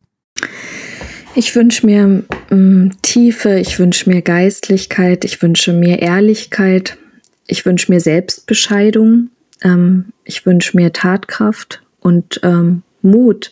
[1.35, 6.99] Ich wünsche mir ähm, Tiefe, ich wünsche mir Geistlichkeit, ich wünsche mir Ehrlichkeit,
[7.47, 9.31] ich wünsche mir Selbstbescheidung,
[9.63, 13.51] ähm, ich wünsche mir Tatkraft und ähm, Mut,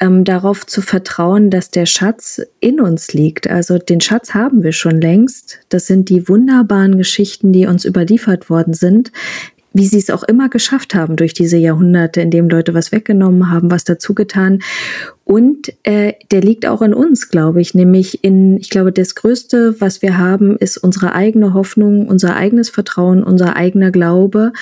[0.00, 3.48] ähm, darauf zu vertrauen, dass der Schatz in uns liegt.
[3.48, 5.60] Also den Schatz haben wir schon längst.
[5.70, 9.10] Das sind die wunderbaren Geschichten, die uns überliefert worden sind
[9.74, 13.50] wie sie es auch immer geschafft haben durch diese Jahrhunderte, in dem Leute was weggenommen
[13.50, 14.60] haben, was dazu getan.
[15.24, 19.80] Und äh, der liegt auch in uns, glaube ich, nämlich in, ich glaube, das Größte,
[19.80, 24.52] was wir haben, ist unsere eigene Hoffnung, unser eigenes Vertrauen, unser eigener Glaube,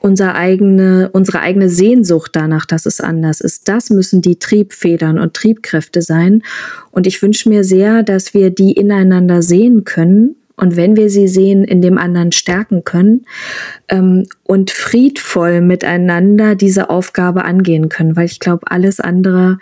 [0.00, 3.68] unser eigene, unsere eigene Sehnsucht danach, dass es anders ist.
[3.68, 6.42] Das müssen die Triebfedern und Triebkräfte sein.
[6.90, 11.28] Und ich wünsche mir sehr, dass wir die ineinander sehen können und wenn wir sie
[11.28, 13.26] sehen, in dem anderen stärken können
[13.88, 19.58] ähm, und friedvoll miteinander diese Aufgabe angehen können, weil ich glaube, alles andere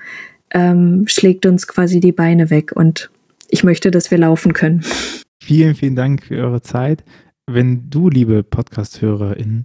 [0.53, 3.11] ähm, schlägt uns quasi die Beine weg und
[3.49, 4.85] ich möchte, dass wir laufen können.
[5.43, 7.05] Vielen, vielen Dank für eure Zeit.
[7.47, 9.65] Wenn du, liebe Podcast-HörerInnen,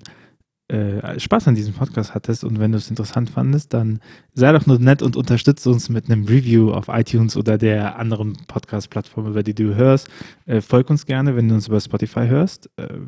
[0.69, 3.99] äh, Spaß an diesem Podcast hattest und wenn du es interessant fandest, dann
[4.33, 8.37] sei doch nur nett und unterstütze uns mit einem Review auf iTunes oder der anderen
[8.47, 10.09] Podcast-Plattform, über die du hörst.
[10.45, 12.69] Äh, folg uns gerne, wenn du uns über Spotify hörst.
[12.77, 12.99] Äh,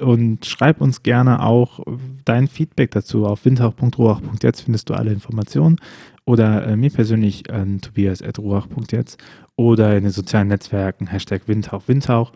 [0.00, 1.80] und schreib uns gerne auch
[2.24, 3.26] dein Feedback dazu.
[3.26, 5.76] Auf windhauch.ruach.jetzt findest du alle Informationen.
[6.24, 9.18] Oder äh, mir persönlich an tobias.ruach.jetzt
[9.56, 12.32] oder in den sozialen Netzwerken Hashtag Windhauch Windhauch.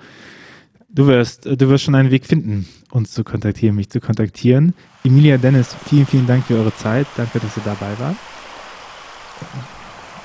[0.95, 4.75] Du wirst, du wirst schon einen Weg finden, uns zu kontaktieren, mich zu kontaktieren.
[5.05, 7.07] Emilia Dennis, vielen, vielen Dank für eure Zeit.
[7.17, 8.17] Danke, dass ihr dabei wart.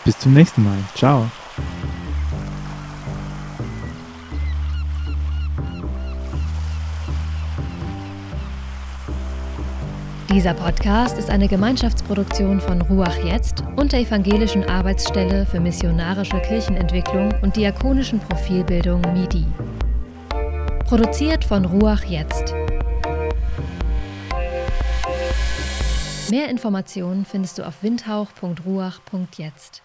[0.03, 0.77] Bis zum nächsten Mal.
[0.93, 1.31] Ciao.
[10.29, 17.33] Dieser Podcast ist eine Gemeinschaftsproduktion von Ruach Jetzt und der Evangelischen Arbeitsstelle für missionarische Kirchenentwicklung
[17.41, 19.45] und diakonischen Profilbildung MIDI.
[20.87, 22.53] Produziert von Ruach Jetzt.
[26.29, 29.83] Mehr Informationen findest du auf windhauch.ruach.jetzt.